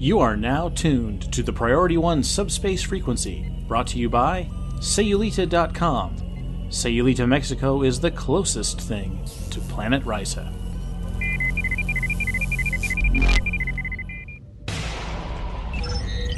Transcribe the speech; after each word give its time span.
You 0.00 0.20
are 0.20 0.36
now 0.36 0.68
tuned 0.68 1.32
to 1.32 1.42
the 1.42 1.52
Priority 1.52 1.96
One 1.96 2.22
subspace 2.22 2.84
frequency, 2.84 3.50
brought 3.66 3.88
to 3.88 3.98
you 3.98 4.08
by 4.08 4.48
Sayulita.com. 4.76 6.68
Sayulita, 6.68 7.26
Mexico 7.26 7.82
is 7.82 7.98
the 7.98 8.12
closest 8.12 8.80
thing 8.80 9.24
to 9.50 9.58
planet 9.58 10.04
Risa. 10.04 10.54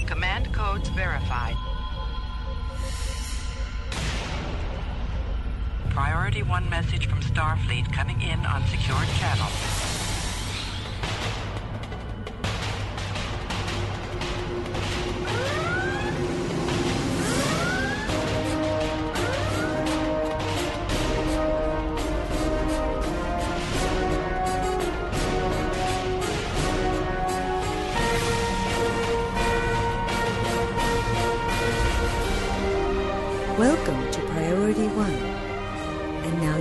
Command 0.06 0.54
codes 0.54 0.88
verified. 0.88 1.56
Priority 5.90 6.42
1 6.44 6.70
message 6.70 7.06
from 7.08 7.20
Starfleet 7.20 7.92
coming 7.92 8.22
in 8.22 8.38
on 8.46 8.66
secured 8.68 9.06
channel. 9.18 9.48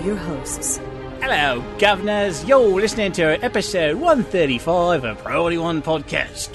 Your 0.04 0.16
hosts. 0.16 0.80
Hello, 1.22 1.64
governors. 1.78 2.46
You're 2.46 2.60
listening 2.60 3.12
to 3.14 3.44
episode 3.44 3.96
135 3.96 5.04
of 5.04 5.18
Priority 5.24 5.58
One 5.58 5.82
Podcast. 5.82 6.54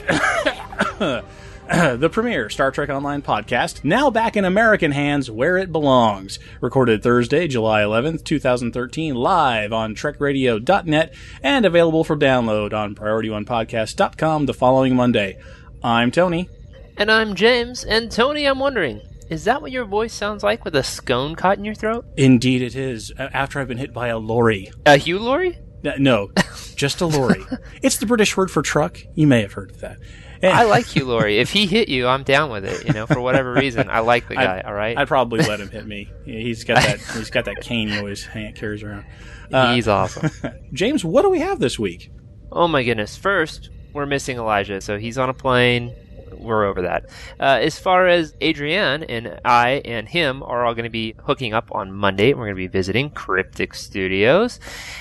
the 1.68 2.08
premier 2.10 2.48
Star 2.50 2.70
Trek 2.70 2.88
Online 2.88 3.22
podcast, 3.22 3.84
now 3.84 4.10
back 4.10 4.36
in 4.36 4.44
American 4.44 4.92
hands 4.92 5.30
where 5.30 5.58
it 5.58 5.72
belongs. 5.72 6.38
Recorded 6.60 7.02
Thursday, 7.02 7.46
July 7.46 7.82
11th, 7.82 8.24
2013, 8.24 9.14
live 9.14 9.72
on 9.72 9.94
TrekRadio.net 9.94 11.14
and 11.42 11.66
available 11.66 12.04
for 12.04 12.16
download 12.16 12.72
on 12.72 12.94
PriorityOnePodcast.com 12.94 14.46
the 14.46 14.54
following 14.54 14.96
Monday. 14.96 15.38
I'm 15.82 16.10
Tony. 16.10 16.48
And 16.96 17.10
I'm 17.10 17.34
James. 17.34 17.84
And 17.84 18.10
Tony, 18.10 18.46
I'm 18.46 18.58
wondering, 18.58 19.00
is 19.30 19.44
that 19.44 19.62
what 19.62 19.70
your 19.72 19.84
voice 19.84 20.12
sounds 20.12 20.42
like 20.42 20.64
with 20.64 20.74
a 20.76 20.82
scone 20.82 21.34
caught 21.34 21.58
in 21.58 21.64
your 21.64 21.74
throat? 21.74 22.04
Indeed, 22.16 22.62
it 22.62 22.76
is. 22.76 23.12
After 23.18 23.60
I've 23.60 23.68
been 23.68 23.78
hit 23.78 23.92
by 23.92 24.08
a 24.08 24.18
lorry. 24.18 24.70
A 24.86 24.96
Hugh? 24.96 25.26
Uh, 25.28 25.92
No, 25.98 26.30
just 26.76 27.00
a 27.00 27.06
lorry. 27.06 27.44
it's 27.82 27.98
the 27.98 28.06
British 28.06 28.36
word 28.36 28.50
for 28.50 28.62
truck. 28.62 28.98
You 29.14 29.26
may 29.26 29.42
have 29.42 29.52
heard 29.52 29.70
of 29.70 29.80
that. 29.80 29.98
Eh, 30.42 30.50
I 30.50 30.64
like 30.64 30.84
Hugh 30.86 31.04
Laurie. 31.06 31.38
If 31.38 31.50
he 31.52 31.66
hit 31.66 31.88
you, 31.88 32.06
I'm 32.06 32.22
down 32.22 32.50
with 32.50 32.64
it. 32.66 32.86
You 32.86 32.92
know, 32.92 33.06
for 33.06 33.20
whatever 33.20 33.52
reason, 33.54 33.88
I 33.88 34.00
like 34.00 34.28
the 34.28 34.34
guy. 34.34 34.58
I'd- 34.58 34.66
all 34.66 34.74
right, 34.74 34.96
I'd 34.98 35.08
probably 35.08 35.40
let 35.40 35.58
him 35.60 35.70
hit 35.70 35.86
me. 35.86 36.10
He's 36.24 36.64
got 36.64 36.82
that. 36.82 37.00
He's 37.00 37.30
got 37.30 37.46
that 37.46 37.60
cane 37.62 37.88
he 37.88 37.98
always 37.98 38.24
hang- 38.26 38.52
carries 38.54 38.82
around. 38.82 39.04
Uh, 39.52 39.74
he's 39.74 39.88
awesome. 39.88 40.30
James, 40.72 41.04
what 41.04 41.22
do 41.22 41.30
we 41.30 41.38
have 41.40 41.60
this 41.60 41.78
week? 41.78 42.10
Oh 42.50 42.66
my 42.68 42.82
goodness! 42.82 43.16
First, 43.16 43.70
we're 43.92 44.06
missing 44.06 44.36
Elijah, 44.36 44.80
so 44.80 44.98
he's 44.98 45.16
on 45.18 45.28
a 45.30 45.34
plane. 45.34 45.94
We're 46.38 46.64
over 46.64 46.82
that. 46.82 47.06
Uh, 47.38 47.58
as 47.60 47.78
far 47.78 48.08
as 48.08 48.34
Adrienne 48.42 49.04
and 49.04 49.40
I 49.44 49.82
and 49.84 50.08
him 50.08 50.42
are 50.42 50.64
all 50.64 50.74
going 50.74 50.84
to 50.84 50.90
be 50.90 51.14
hooking 51.24 51.54
up 51.54 51.68
on 51.72 51.92
Monday, 51.92 52.32
we're 52.32 52.44
going 52.44 52.56
to 52.56 52.56
be 52.56 52.66
visiting 52.66 53.10
Cryptic 53.10 53.74
Studios, 53.74 54.60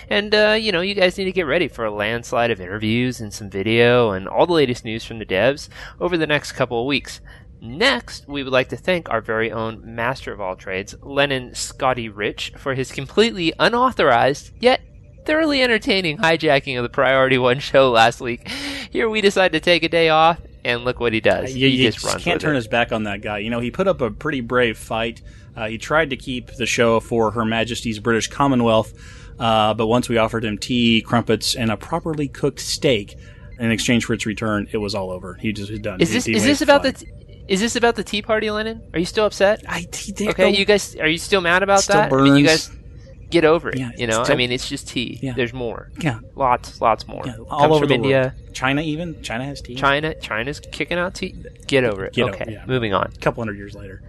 and 0.09 0.34
uh, 0.34 0.58
you 0.59 0.72
know, 0.72 0.81
you 0.81 0.95
guys 0.95 1.17
need 1.17 1.25
to 1.25 1.31
get 1.31 1.45
ready 1.45 1.67
for 1.67 1.86
a 1.86 1.92
landslide 1.92 2.52
of 2.52 2.62
interviews 2.62 3.20
and 3.20 3.34
some 3.34 3.50
video 3.50 4.12
and 4.12 4.28
all 4.28 4.45
the 4.45 4.53
latest 4.53 4.86
news 4.86 5.03
from 5.03 5.20
the 5.20 5.25
devs 5.25 5.70
over 6.00 6.17
the 6.17 6.28
next 6.28 6.53
couple 6.53 6.80
of 6.80 6.88
weeks. 6.88 7.22
Next, 7.62 8.28
we 8.28 8.44
would 8.44 8.52
like 8.52 8.68
to 8.69 8.78
thank 8.78 9.09
our 9.09 9.22
very 9.22 9.50
own 9.50 9.96
master 9.96 10.34
of 10.34 10.41
all 10.41 10.58
trades, 10.58 10.96
Lennon 11.02 11.56
Scotty 11.56 12.09
Rich, 12.09 12.53
for 12.58 12.74
his 12.74 12.91
completely 12.91 13.53
unauthorized 13.58 14.52
yet 14.59 14.81
thoroughly 15.25 15.62
entertaining 15.62 16.18
hijacking 16.18 16.78
of 16.78 16.84
the 16.84 16.90
Priority 16.90 17.38
One 17.38 17.59
show 17.59 17.90
last 17.90 18.19
week. 18.19 18.50
Here 18.91 19.09
we 19.09 19.22
decide 19.22 19.53
to 19.53 19.59
take 19.59 19.84
a 19.84 19.90
day 19.90 20.09
off, 20.09 20.41
and 20.66 20.84
look 20.84 21.00
what 21.00 21.13
he 21.13 21.22
does. 21.22 21.56
You, 21.56 21.68
he 21.68 21.84
you 21.84 21.91
just 21.91 22.06
runs 22.06 22.24
can't 22.24 22.40
turn 22.40 22.53
it. 22.53 22.57
his 22.57 22.68
back 22.68 22.91
on 22.91 23.03
that 23.03 23.22
guy. 23.22 23.40
You 23.40 23.50
know, 23.50 23.59
he 23.59 23.72
put 23.72 23.88
up 23.88 24.01
a 24.01 24.12
pretty 24.12 24.41
brave 24.41 24.78
fight. 24.78 25.22
Uh, 25.56 25.68
he 25.68 25.78
tried 25.78 26.09
to 26.09 26.18
keep 26.18 26.47
the 26.56 26.66
show 26.66 27.00
for 27.00 27.31
Her 27.31 27.46
Majesty's 27.46 28.00
British 28.00 28.28
Commonwealth, 28.28 28.94
uh, 29.40 29.73
but 29.73 29.88
once 29.88 30.09
we 30.09 30.18
offered 30.18 30.44
him 30.44 30.57
tea, 30.57 31.02
crumpets, 31.02 31.56
and 31.56 31.72
a 31.72 31.78
properly 31.78 32.28
cooked 32.28 32.59
steak 32.59 33.16
in 33.59 33.72
exchange 33.72 34.06
for 34.06 34.13
its 34.13 34.25
return, 34.25 34.68
it 34.72 34.78
was 34.78 34.96
all 34.96 35.12
over. 35.12 35.35
He 35.35 35.53
just 35.53 35.69
was 35.69 35.79
done. 35.79 36.02
Is 36.02 36.12
this 36.12 36.28
is 36.28 36.44
this 36.44 36.62
about 36.62 36.84
the 36.84 36.94
t- 36.94 37.07
is 37.47 37.59
this 37.59 37.75
about 37.75 37.96
the 37.96 38.03
Tea 38.03 38.22
Party, 38.22 38.50
Lennon? 38.50 38.81
Are 38.94 39.00
you 39.00 39.06
still 39.06 39.25
upset? 39.25 39.63
I, 39.68 39.85
Okay, 40.22 40.56
you 40.56 40.66
guys 40.66 40.96
are 40.96 41.07
you 41.07 41.18
still 41.18 41.41
mad 41.41 41.62
about 41.62 41.84
that? 41.85 42.12
I 42.12 42.22
mean, 42.22 42.38
you 42.38 42.46
guys 42.46 42.72
get 43.34 43.46
over 43.46 43.70
it. 43.70 43.78
Yeah, 43.78 43.92
you 43.98 44.08
know, 44.08 44.24
still- 44.24 44.34
I 44.34 44.38
mean, 44.38 44.52
it's 44.52 44.70
just 44.70 44.88
tea. 44.88 45.20
Yeah. 45.22 45.34
There's 45.34 45.54
more. 45.54 45.92
yeah, 46.00 46.20
Lots, 46.36 46.80
lots 46.80 47.08
more. 47.08 47.24
yeah, 47.26 47.34
Comes 47.36 47.48
all 47.50 47.74
over 47.74 47.86
from 47.86 47.92
India, 47.92 48.20
world. 48.22 48.54
China 48.54 48.82
even 48.82 49.22
China 49.24 49.44
has 49.46 49.62
tea. 49.62 49.76
China. 49.76 50.14
China's 50.16 50.60
kicking 50.60 50.98
out 51.00 51.16
tea. 51.16 51.36
Get 51.68 51.84
over 51.84 52.06
it. 52.06 52.14
Get 52.14 52.24
over- 52.26 52.36
okay, 52.36 52.52
yeah. 52.54 52.66
moving 52.68 52.94
on. 52.94 53.12
A 53.16 53.20
couple 53.20 53.42
hundred 53.42 53.58
years 53.58 53.74
later. 53.76 54.02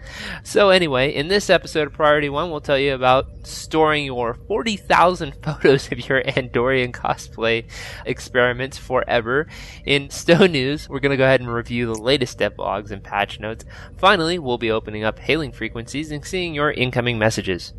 So 0.42 0.68
anyway, 0.70 1.14
in 1.14 1.28
this 1.28 1.48
episode 1.50 1.86
of 1.86 1.94
Priority 1.94 2.28
One, 2.28 2.50
we'll 2.50 2.60
tell 2.60 2.78
you 2.78 2.94
about 2.94 3.26
storing 3.46 4.04
your 4.04 4.34
40,000 4.34 5.34
photos 5.42 5.90
of 5.90 6.06
your 6.08 6.22
Andorian 6.22 6.92
cosplay 6.92 7.64
experiments 8.04 8.76
forever. 8.78 9.46
In 9.86 10.10
Stowe 10.10 10.46
News, 10.46 10.88
we're 10.88 11.00
going 11.00 11.10
to 11.10 11.16
go 11.16 11.24
ahead 11.24 11.40
and 11.40 11.52
review 11.52 11.86
the 11.86 11.94
latest 12.00 12.38
dev 12.38 12.58
logs 12.58 12.90
and 12.90 13.02
patch 13.02 13.40
notes. 13.40 13.64
Finally, 13.96 14.38
we'll 14.38 14.58
be 14.58 14.70
opening 14.70 15.04
up 15.04 15.18
hailing 15.18 15.52
frequencies 15.52 16.10
and 16.10 16.24
seeing 16.24 16.54
your 16.54 16.70
incoming 16.70 17.18
messages. 17.18 17.72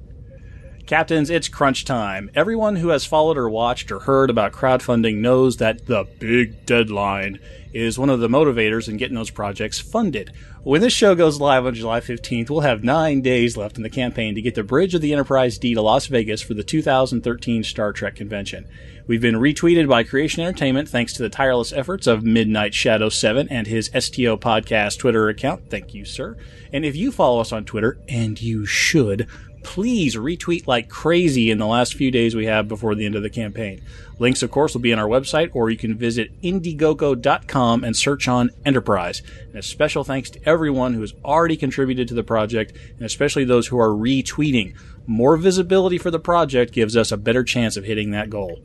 Captains, 0.85 1.31
it's 1.31 1.47
crunch 1.47 1.84
time. 1.84 2.29
Everyone 2.35 2.75
who 2.75 2.90
has 2.90 3.06
followed 3.06 3.40
or 3.40 3.50
watched 3.50 3.91
or 3.91 4.01
heard 4.01 4.29
about 4.29 4.51
crowdfunding 4.51 5.18
knows 5.18 5.57
that 5.57 5.88
the 5.88 6.07
big 6.19 6.63
deadline 6.68 7.40
is 7.73 7.97
one 7.97 8.12
of 8.12 8.19
the 8.19 8.28
motivators 8.28 8.88
in 8.88 8.96
getting 8.96 9.16
those 9.16 9.31
projects 9.31 9.79
funded. 9.79 10.31
When 10.63 10.81
this 10.81 10.94
show 10.94 11.16
goes 11.16 11.41
live 11.41 11.66
on 11.66 11.73
July 11.73 12.01
15th, 12.01 12.51
we'll 12.51 12.62
have 12.62 12.84
nine 12.84 13.22
days 13.22 13.57
left 13.57 13.78
in 13.78 13.84
the 13.84 13.90
campaign 13.90 14.35
to 14.35 14.44
get 14.44 14.53
the 14.53 14.63
Bridge 14.63 14.94
of 14.94 15.01
the 15.01 15.12
Enterprise 15.12 15.57
D 15.57 15.73
to 15.73 15.81
Las 15.81 16.06
Vegas 16.06 16.44
for 16.44 16.53
the 16.53 16.63
2013 16.63 17.63
Star 17.63 17.91
Trek 17.91 18.16
convention. 18.16 18.67
We've 19.07 19.22
been 19.22 19.35
retweeted 19.35 19.90
by 19.90 20.03
Creation 20.03 20.44
Entertainment 20.44 20.88
thanks 20.88 21.13
to 21.13 21.23
the 21.23 21.29
tireless 21.29 21.73
efforts 21.73 22.06
of 22.06 22.23
Midnight 22.23 22.75
Shadow 22.75 23.09
7 23.09 23.47
and 23.50 23.66
his 23.66 23.88
STO 23.88 24.38
podcast 24.38 25.00
Twitter 25.00 25.29
account. 25.29 25.69
Thank 25.69 25.96
you, 25.96 26.06
sir. 26.06 26.38
And 26.72 26.85
if 26.85 26.96
you 26.96 27.12
follow 27.12 27.41
us 27.41 27.52
on 27.52 27.66
Twitter, 27.66 27.97
and 28.07 28.40
you 28.41 28.66
should, 28.66 29.28
please 29.66 30.16
retweet 30.16 30.68
like 30.68 30.90
crazy 30.90 31.50
in 31.50 31.58
the 31.58 31.66
last 31.66 31.96
few 31.96 32.12
days 32.12 32.36
we 32.36 32.46
have 32.46 32.68
before 32.68 32.94
the 32.94 33.03
end 33.03 33.16
of 33.16 33.24
the 33.24 33.31
campaign. 33.31 33.81
Links, 34.20 34.44
of 34.44 34.52
course, 34.52 34.76
will 34.76 34.81
be 34.81 34.94
on 34.94 35.00
our 35.00 35.08
website, 35.08 35.50
or 35.53 35.72
you 35.72 35.76
can 35.76 35.98
visit 35.98 36.40
Indiegogo.com 36.44 37.84
and 37.84 37.98
search 37.98 38.28
on 38.28 38.52
Enterprise. 38.64 39.24
And 39.48 39.56
a 39.56 39.64
special 39.64 40.03
thanks 40.03 40.30
to 40.30 40.48
everyone 40.48 40.94
who 40.94 41.02
has 41.02 41.16
already 41.26 41.58
contributed 41.58 42.08
to 42.09 42.14
the 42.14 42.24
project, 42.24 42.78
and 42.96 43.02
especially 43.02 43.44
those 43.44 43.68
who 43.68 43.80
are 43.80 43.90
retweeting. 43.90 44.76
More 45.08 45.36
visibility 45.36 45.97
for 45.97 46.12
the 46.12 46.20
project 46.20 46.72
gives 46.72 46.96
us 46.96 47.12
a 47.12 47.18
better 47.18 47.44
chance 47.44 47.76
of 47.76 47.86
hitting 47.86 48.12
that 48.12 48.30
goal. 48.30 48.59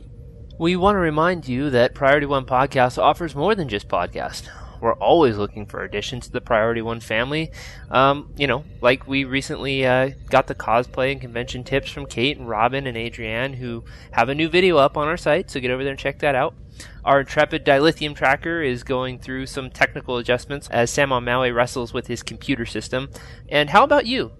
We 0.59 0.77
want 0.77 0.97
to 0.97 1.01
remind 1.01 1.49
you 1.49 1.71
that 1.71 1.95
Priority 1.95 2.27
One 2.27 2.45
Podcast 2.45 3.03
offers 3.03 3.35
more 3.35 3.55
than 3.55 3.71
just 3.71 3.89
podcast. 3.89 4.49
We're 4.81 4.95
always 4.95 5.37
looking 5.37 5.67
for 5.67 5.83
additions 5.83 6.27
to 6.27 6.33
the 6.33 6.41
Priority 6.41 6.83
One 6.83 7.01
family. 7.01 7.51
Um, 7.91 8.33
you 8.37 8.47
know, 8.47 8.65
like 8.81 9.07
we 9.07 9.25
recently 9.25 9.87
uh, 9.87 10.11
got 10.29 10.47
the 10.47 10.55
cosplay 10.55 11.13
and 11.13 11.21
convention 11.21 11.65
tips 11.65 11.91
from 11.91 12.07
Kate 12.07 12.39
and 12.39 12.49
Robin 12.49 12.87
and 12.87 12.97
Adrienne, 12.97 13.55
who 13.55 13.85
have 14.13 14.29
a 14.29 14.35
new 14.35 14.49
video 14.49 14.77
up 14.77 14.97
on 14.97 15.09
our 15.09 15.17
site, 15.17 15.51
so 15.51 15.61
get 15.61 15.71
over 15.71 15.83
there 15.85 15.93
and 15.93 16.01
check 16.01 16.19
that 16.21 16.35
out. 16.35 16.55
Our 17.05 17.21
Intrepid 17.21 17.65
dilithium 17.65 18.15
tracker 18.15 18.63
is 18.63 18.83
going 18.83 19.19
through 19.19 19.47
some 19.47 19.71
technical 19.71 20.17
adjustments 20.17 20.69
as 20.71 20.91
Sam 20.91 21.13
O'Malley 21.13 21.53
wrestles 21.53 21.93
with 21.93 22.07
his 22.07 22.23
computer 22.23 22.65
system. 22.65 23.11
And 23.49 23.71
how 23.71 23.85
about 23.85 24.07
you? 24.07 24.33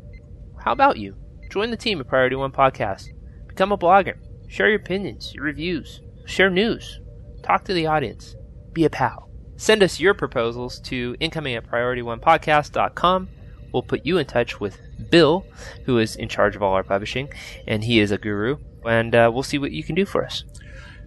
How 0.65 0.73
about 0.73 0.99
you? 0.99 1.17
Join 1.51 1.71
the 1.71 1.77
team 1.77 2.01
at 2.01 2.09
Priority 2.09 2.37
One 2.37 2.53
Podcast. 2.53 3.09
Become 3.49 3.73
a 3.73 3.79
blogger. 3.79 4.17
Share 4.49 4.69
your 4.69 4.81
opinions, 4.81 5.35
your 5.35 5.45
reviews. 5.45 6.01
Share 6.27 6.51
news. 6.51 7.01
Talk 7.43 7.65
to 7.65 7.75
the 7.75 7.87
audience. 7.87 8.37
Be 8.73 8.85
a 8.85 8.91
pal. 8.91 9.30
Send 9.61 9.83
us 9.83 10.01
your 10.01 10.15
proposals 10.15 10.79
to 10.85 11.15
incoming 11.21 11.55
at 11.55 11.71
priorityonepodcast.com. 11.71 13.29
We'll 13.75 13.83
put 13.83 14.07
you 14.07 14.17
in 14.17 14.25
touch 14.25 14.59
with 14.59 14.79
Bill, 15.11 15.45
who 15.85 15.99
is 15.99 16.17
in 16.17 16.31
charge 16.31 16.57
of 16.57 16.63
all 16.63 16.73
our 16.73 16.83
publishing, 16.83 17.29
and 17.69 17.85
he 17.85 18.01
is 18.01 18.11
a 18.11 18.17
guru. 18.17 18.57
And 18.87 19.15
uh, 19.15 19.31
we'll 19.31 19.43
see 19.43 19.59
what 19.59 19.73
you 19.73 19.85
can 19.85 19.95
do 19.95 20.07
for 20.07 20.25
us. 20.25 20.45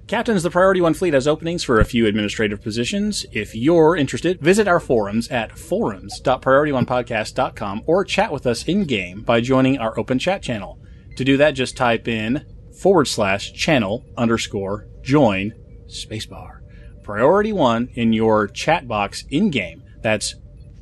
Captains, 0.06 0.44
the 0.44 0.52
Priority 0.52 0.82
One 0.82 0.94
fleet 0.94 1.16
has 1.16 1.28
openings 1.28 1.64
for 1.64 1.80
a 1.80 1.86
few 1.86 2.06
administrative 2.06 2.62
positions. 2.62 3.26
If 3.32 3.56
you're 3.56 3.98
interested, 3.98 4.40
visit 4.40 4.68
our 4.68 4.80
forums 4.80 5.30
at 5.30 5.58
forums.priorityonepodcast.com 5.58 7.82
or 7.88 8.06
chat 8.06 8.32
with 8.32 8.46
us 8.46 8.66
in 8.66 8.84
game 8.84 9.24
by 9.24 9.42
joining 9.42 9.80
our 9.80 10.00
open 10.00 10.20
chat 10.20 10.44
channel. 10.44 10.78
To 11.18 11.26
do 11.26 11.38
that, 11.38 11.56
just 11.56 11.76
type 11.76 12.08
in 12.08 12.46
forward 12.80 13.06
slash 13.06 13.52
channel 13.54 14.06
underscore 14.16 14.86
join 15.02 15.54
spacebar. 15.88 16.63
Priority 17.04 17.54
One 17.54 17.90
in 17.94 18.14
your 18.14 18.48
chat 18.48 18.88
box 18.88 19.26
in 19.30 19.50
game. 19.50 19.84
That's 20.02 20.36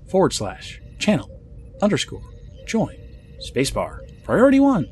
forward 0.10 0.34
slash 0.34 0.82
channel 1.00 1.30
underscore 1.82 2.22
join 2.66 2.96
spacebar 3.40 4.02
Priority 4.24 4.60
One. 4.60 4.88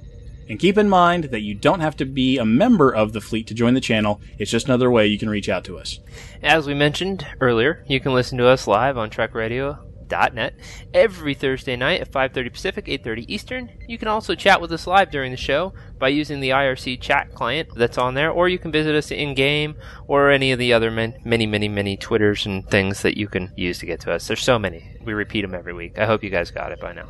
And 0.50 0.60
keep 0.60 0.80
in 0.80 0.90
mind 0.90 1.26
that 1.26 1.42
you 1.42 1.54
don't 1.54 1.81
have 1.81 1.96
to 1.98 2.06
be 2.06 2.40
a 2.40 2.46
member 2.46 2.90
of 2.90 3.14
the 3.14 3.22
fleet 3.22 3.46
to 3.48 3.54
join 3.54 3.76
the 3.76 3.80
channel. 3.80 4.20
It's 4.40 4.50
just 4.50 4.66
another 4.66 4.90
way 4.90 5.06
you 5.06 5.20
can 5.20 5.30
reach 5.30 5.48
out 5.48 5.64
to 5.66 5.78
us. 5.78 6.00
As 6.42 6.66
we 6.66 6.74
mentioned 6.74 7.28
earlier, 7.40 7.86
you 7.88 8.00
can 8.00 8.16
listen 8.16 8.40
to 8.40 8.48
us 8.48 8.66
live 8.66 8.98
on 8.98 9.12
TrekRadio.net 10.10 10.54
every 10.94 11.34
Thursday 11.34 11.76
night 11.76 12.02
at 12.02 12.12
5:30 12.12 12.50
Pacific, 12.50 12.88
8:30 12.88 13.26
Eastern. 13.28 13.70
You 13.88 13.98
can 13.98 14.08
also 14.08 14.36
chat 14.36 14.62
with 14.62 14.72
us 14.72 14.88
live 14.88 15.12
during 15.12 15.32
the 15.32 15.38
show 15.38 15.74
by 15.98 16.10
using 16.10 16.40
the 16.40 16.50
IRC 16.50 16.98
chat 16.98 17.34
client 17.34 17.70
that's 17.76 17.98
on 17.98 18.14
there, 18.14 18.32
or 18.32 18.50
you 18.50 18.58
can 18.58 18.72
visit 18.72 18.96
us 18.96 19.12
in 19.12 19.34
game 19.34 19.76
or 20.08 20.32
any 20.32 20.52
of 20.52 20.60
the 20.60 20.74
other 20.74 20.92
man- 20.92 21.16
many, 21.24 21.46
many, 21.46 21.68
many 21.68 21.98
Twitters 21.98 22.46
and 22.46 22.68
things 22.70 23.02
that 23.02 23.18
you 23.18 23.28
can 23.28 23.52
use 23.56 23.80
to 23.80 23.86
get 23.86 24.00
to 24.02 24.12
us. 24.12 24.28
There's 24.28 24.44
so 24.44 24.60
many. 24.60 24.84
We 25.04 25.14
repeat 25.14 25.42
them 25.42 25.56
every 25.56 25.74
week. 25.74 25.98
I 25.98 26.06
hope 26.06 26.24
you 26.24 26.30
guys 26.30 26.52
got 26.52 26.72
it 26.72 26.80
by 26.80 26.94
now. 26.94 27.06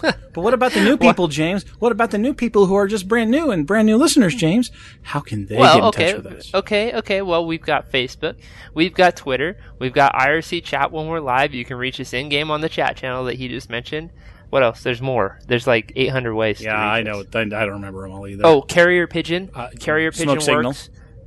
But 0.00 0.42
what 0.42 0.54
about 0.54 0.72
the 0.72 0.82
new 0.82 0.96
people, 1.06 1.28
James? 1.28 1.64
What 1.78 1.92
about 1.92 2.10
the 2.10 2.18
new 2.18 2.34
people 2.34 2.66
who 2.66 2.74
are 2.74 2.86
just 2.86 3.08
brand 3.08 3.30
new 3.30 3.50
and 3.50 3.66
brand 3.66 3.86
new 3.86 3.96
listeners, 3.96 4.34
James? 4.34 4.70
How 5.02 5.20
can 5.20 5.46
they 5.46 5.56
well, 5.56 5.74
get 5.74 5.78
in 5.78 5.84
okay, 5.84 6.12
touch 6.12 6.24
with 6.24 6.32
us? 6.32 6.54
okay, 6.54 6.92
okay. 6.94 7.22
Well, 7.22 7.46
we've 7.46 7.62
got 7.62 7.90
Facebook, 7.90 8.36
we've 8.74 8.94
got 8.94 9.16
Twitter, 9.16 9.56
we've 9.78 9.92
got 9.92 10.14
IRC 10.14 10.64
chat 10.64 10.92
when 10.92 11.06
we're 11.06 11.20
live. 11.20 11.54
You 11.54 11.64
can 11.64 11.76
reach 11.76 12.00
us 12.00 12.12
in 12.12 12.28
game 12.28 12.50
on 12.50 12.60
the 12.60 12.68
chat 12.68 12.96
channel 12.96 13.24
that 13.24 13.34
he 13.34 13.48
just 13.48 13.70
mentioned. 13.70 14.10
What 14.50 14.62
else? 14.62 14.82
There's 14.82 15.02
more. 15.02 15.40
There's 15.48 15.66
like 15.66 15.92
800 15.96 16.34
ways. 16.34 16.60
Yeah, 16.60 16.76
I 16.76 17.02
know. 17.02 17.24
I 17.34 17.40
I 17.40 17.44
don't 17.44 17.72
remember 17.72 18.02
them 18.02 18.12
all 18.12 18.26
either. 18.26 18.46
Oh, 18.46 18.62
carrier 18.62 19.06
pigeon. 19.06 19.50
Uh, 19.54 19.68
carrier 19.78 20.12
smoke 20.12 20.38
pigeon 20.38 20.40
signal. 20.40 20.74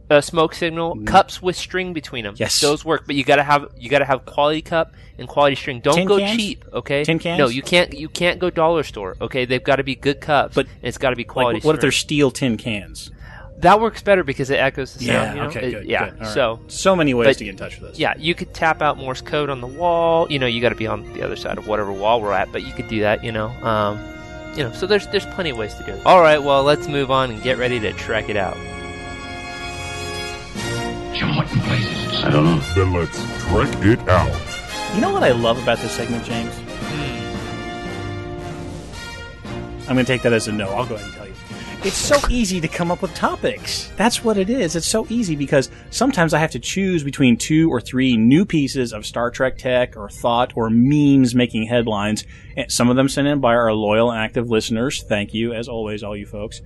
Works. 0.10 0.28
Uh, 0.28 0.30
smoke 0.30 0.54
signal. 0.54 1.04
Cups 1.06 1.42
with 1.42 1.56
string 1.56 1.94
between 1.94 2.24
them. 2.24 2.36
Yes. 2.38 2.60
those 2.62 2.84
work. 2.84 3.04
But 3.06 3.16
you 3.16 3.24
gotta 3.24 3.44
have 3.44 3.68
you 3.78 3.90
gotta 3.90 4.06
have 4.06 4.26
quality 4.26 4.62
cup 4.62 4.94
and 5.18 5.28
quality 5.28 5.56
string. 5.56 5.80
Don't 5.82 5.96
Tin 5.96 6.08
go 6.08 6.18
cans? 6.18 6.38
cheap. 6.38 6.66
Okay. 6.74 7.04
Tin 7.04 7.20
cans? 7.20 7.40
No, 7.40 7.48
you 7.48 7.62
can't. 7.62 7.94
You 7.94 8.10
can't 8.10 8.40
go 8.40 8.50
dollar 8.50 8.84
store. 8.84 9.16
Okay, 9.22 9.46
they've 9.46 9.64
got 9.64 9.78
to 9.78 9.84
be 9.84 9.96
good 9.96 10.22
cups. 10.22 10.56
But, 10.56 10.66
and 10.68 10.76
it's 10.84 10.98
got 10.98 11.12
to 11.12 11.16
be 11.16 11.24
like, 11.24 11.30
quality. 11.30 11.60
what 11.62 11.76
if 11.76 11.82
they're 11.82 11.92
steel 11.92 12.32
tin 12.32 12.58
cans? 12.58 13.12
that 13.60 13.82
works 13.82 14.02
better 14.02 14.24
because 14.24 14.50
it 14.50 14.56
echoes 14.56 14.94
the 14.94 15.06
sound. 15.06 15.10
Yeah. 15.10 15.34
you 15.34 15.42
know? 15.42 15.48
okay. 15.48 15.74
It- 15.74 15.86
yeah. 15.86 16.10
good. 16.10 16.20
Right. 16.22 16.30
So 16.30 16.60
so 16.68 16.96
many 16.96 17.14
ways 17.14 17.28
but- 17.28 17.38
to 17.40 17.44
get 17.44 17.52
in 17.52 17.58
touch 17.58 17.80
with 17.80 17.92
us. 17.92 18.00
yeah, 18.00 18.14
you 18.18 18.34
could 18.34 18.54
tap 18.54 18.82
out 18.82 18.98
Morse 18.98 19.22
code 19.22 19.50
on 19.50 19.62
the 19.62 19.68
wall. 19.68 20.32
You 20.32 20.40
know, 20.40 20.48
you 20.48 20.62
got 20.62 20.70
to 20.70 20.76
be 20.76 20.88
on 20.88 21.12
the 21.14 21.22
other 21.22 21.36
side 21.36 21.58
of 21.58 21.68
whatever 21.68 21.92
wall 21.92 22.22
we're 22.22 22.34
at, 22.34 22.52
but 22.52 22.64
you 22.64 22.74
could 22.74 22.88
do 22.88 23.02
that. 23.02 23.24
You 23.24 23.32
know, 23.32 23.50
um, 23.64 24.00
you 24.56 24.64
know. 24.64 24.72
So 24.72 24.88
there's 24.88 25.08
there's 25.08 25.26
plenty 25.28 25.50
of 25.50 25.58
ways 25.58 25.74
to 25.76 25.84
do 25.84 25.92
it. 25.92 26.06
All 26.06 26.22
right, 26.22 26.42
well, 26.42 26.64
let's 26.64 26.88
move 26.88 27.12
on 27.12 27.32
and 27.32 27.44
get 27.44 27.58
ready 27.58 27.80
to 27.82 27.94
trek 27.94 28.30
it 28.30 28.38
out. 28.38 28.58
Jim, 31.20 31.36
what 31.36 31.52
in 31.52 31.60
places? 31.60 32.24
I 32.24 32.30
don't 32.30 32.46
know. 32.46 32.60
Then 32.76 32.94
let's 32.94 33.18
trek 33.44 33.68
it 33.86 34.00
out. 34.08 34.96
You 34.96 35.02
know 35.02 35.12
what 35.12 35.22
I 35.22 35.32
love 35.32 35.62
about 35.62 35.80
this 35.80 35.92
segment, 35.92 36.24
James? 36.24 36.56
Hmm. 36.56 37.20
I'm 39.90 39.96
going 39.96 40.06
to 40.06 40.14
take 40.14 40.22
that 40.22 40.32
as 40.32 40.48
a 40.48 40.54
no. 40.54 40.70
I'll 40.70 40.86
go 40.86 40.96
ahead 40.96 41.08
and 41.08 41.16
tell 41.16 41.28
you. 41.28 41.34
It's 41.84 41.98
so 41.98 42.16
easy 42.30 42.62
to 42.62 42.70
come 42.70 42.90
up 42.90 43.02
with 43.02 43.14
topics. 43.16 43.92
That's 43.98 44.24
what 44.24 44.38
it 44.38 44.50
is. 44.50 44.78
It's 44.78 44.88
so 44.88 45.08
easy 45.10 45.36
because 45.36 45.70
sometimes 45.90 46.34
I 46.34 46.40
have 46.40 46.52
to 46.52 46.60
choose 46.60 47.04
between 47.04 47.36
two 47.36 47.70
or 47.70 47.82
three 47.82 48.16
new 48.16 48.46
pieces 48.46 48.94
of 48.94 49.06
Star 49.06 49.30
Trek 49.30 49.58
tech 49.58 49.98
or 49.98 50.08
thought 50.10 50.54
or 50.56 50.70
memes 50.70 51.36
making 51.36 51.68
headlines. 51.68 52.24
And 52.56 52.72
some 52.72 52.90
of 52.90 52.96
them 52.96 53.10
sent 53.10 53.28
in 53.28 53.42
by 53.42 53.56
our 53.56 53.74
loyal 53.74 54.10
and 54.10 54.22
active 54.22 54.50
listeners. 54.50 55.04
Thank 55.04 55.34
you, 55.34 55.52
as 55.52 55.68
always, 55.68 56.02
all 56.02 56.16
you 56.16 56.26
folks. 56.26 56.62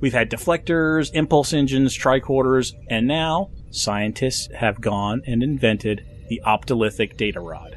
We've 0.00 0.14
had 0.14 0.30
deflectors, 0.30 1.12
impulse 1.12 1.52
engines, 1.52 1.94
tricorders, 1.94 2.72
and 2.88 3.06
now 3.06 3.50
scientists 3.70 4.48
have 4.54 4.80
gone 4.80 5.22
and 5.26 5.42
invented 5.42 6.04
the 6.28 6.40
optolythic 6.46 7.16
data 7.16 7.40
rod. 7.40 7.76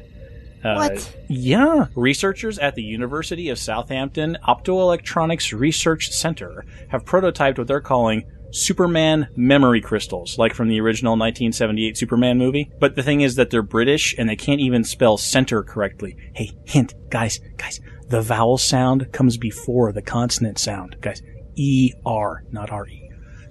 Uh, 0.64 0.74
What? 0.74 1.16
Yeah. 1.28 1.86
Researchers 1.96 2.58
at 2.58 2.74
the 2.76 2.82
University 2.82 3.48
of 3.48 3.58
Southampton 3.58 4.38
Optoelectronics 4.46 5.58
Research 5.58 6.10
Center 6.10 6.64
have 6.88 7.04
prototyped 7.04 7.58
what 7.58 7.66
they're 7.66 7.80
calling 7.80 8.24
Superman 8.52 9.28
memory 9.34 9.80
crystals, 9.80 10.38
like 10.38 10.54
from 10.54 10.68
the 10.68 10.78
original 10.80 11.12
1978 11.12 11.96
Superman 11.96 12.36
movie. 12.38 12.70
But 12.78 12.94
the 12.96 13.02
thing 13.02 13.22
is 13.22 13.36
that 13.36 13.50
they're 13.50 13.62
British 13.62 14.14
and 14.18 14.28
they 14.28 14.36
can't 14.36 14.60
even 14.60 14.84
spell 14.84 15.16
center 15.16 15.62
correctly. 15.62 16.16
Hey, 16.34 16.50
hint, 16.64 16.94
guys, 17.10 17.40
guys, 17.56 17.80
the 18.08 18.20
vowel 18.20 18.58
sound 18.58 19.10
comes 19.10 19.38
before 19.38 19.90
the 19.92 20.02
consonant 20.02 20.58
sound, 20.58 20.96
guys. 21.00 21.22
E 21.56 21.92
R, 22.04 22.44
not 22.52 22.70
R 22.70 22.86
E. 22.88 23.01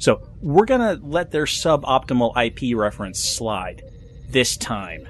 So 0.01 0.27
we're 0.41 0.65
gonna 0.65 0.99
let 1.03 1.29
their 1.29 1.45
suboptimal 1.45 2.33
IP 2.35 2.75
reference 2.75 3.23
slide 3.23 3.83
this 4.27 4.57
time. 4.57 5.07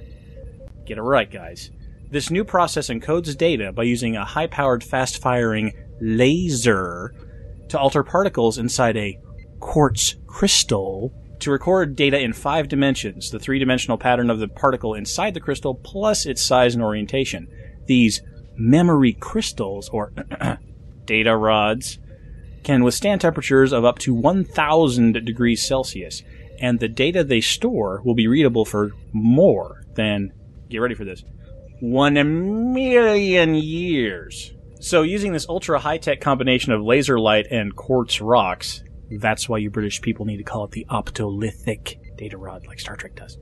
Get 0.86 0.98
it 0.98 1.02
right, 1.02 1.32
guys. 1.32 1.72
This 2.10 2.30
new 2.30 2.44
process 2.44 2.90
encodes 2.90 3.38
data 3.38 3.72
by 3.72 3.84
using 3.84 4.18
a 4.18 4.26
high 4.26 4.48
powered, 4.48 4.84
fast 4.84 5.22
firing 5.22 5.72
laser 6.02 7.16
to 7.70 7.80
alter 7.80 8.04
particles 8.04 8.58
inside 8.58 8.98
a 8.98 9.18
quartz 9.62 10.16
crystal 10.28 11.14
to 11.40 11.52
record 11.52 11.96
data 11.96 12.20
in 12.20 12.34
five 12.34 12.68
dimensions 12.68 13.32
the 13.32 13.40
three 13.40 13.60
dimensional 13.60 13.98
pattern 13.98 14.30
of 14.30 14.40
the 14.40 14.50
particle 14.50 14.94
inside 14.94 15.34
the 15.34 15.40
crystal 15.40 15.74
plus 15.74 16.26
its 16.26 16.42
size 16.42 16.76
and 16.76 16.84
orientation. 16.84 17.48
These 17.86 18.24
memory 18.58 19.14
crystals, 19.14 19.88
or 19.88 20.12
data 21.06 21.38
rods, 21.38 21.98
can 22.64 22.84
withstand 22.84 23.22
temperatures 23.22 23.72
of 23.72 23.86
up 23.86 24.00
to 24.00 24.14
1000 24.14 25.14
degrees 25.26 25.66
Celsius, 25.66 26.24
and 26.60 26.80
the 26.80 26.88
data 26.88 27.24
they 27.24 27.42
store 27.42 28.02
will 28.06 28.16
be 28.16 28.28
readable 28.28 28.66
for 28.66 28.92
more 29.12 29.84
than, 29.96 30.32
get 30.70 30.78
ready 30.78 30.96
for 30.96 31.06
this, 31.06 31.24
1 31.80 32.74
million 32.74 33.56
years. 33.56 34.54
So, 34.80 35.04
using 35.04 35.32
this 35.32 35.48
ultra 35.48 35.80
high 35.80 35.98
tech 35.98 36.22
combination 36.22 36.72
of 36.72 36.82
laser 36.82 37.20
light 37.20 37.48
and 37.52 37.76
quartz 37.76 38.20
rocks, 38.22 38.84
that's 39.20 39.48
why 39.48 39.58
you 39.58 39.70
British 39.70 40.02
people 40.02 40.26
need 40.26 40.38
to 40.38 40.44
call 40.44 40.66
it 40.66 40.72
the 40.72 40.86
optolythic 40.90 42.18
data 42.18 42.38
rod, 42.38 42.66
like 42.68 42.80
Star 42.80 42.96
Trek 42.96 43.16
does. 43.16 43.38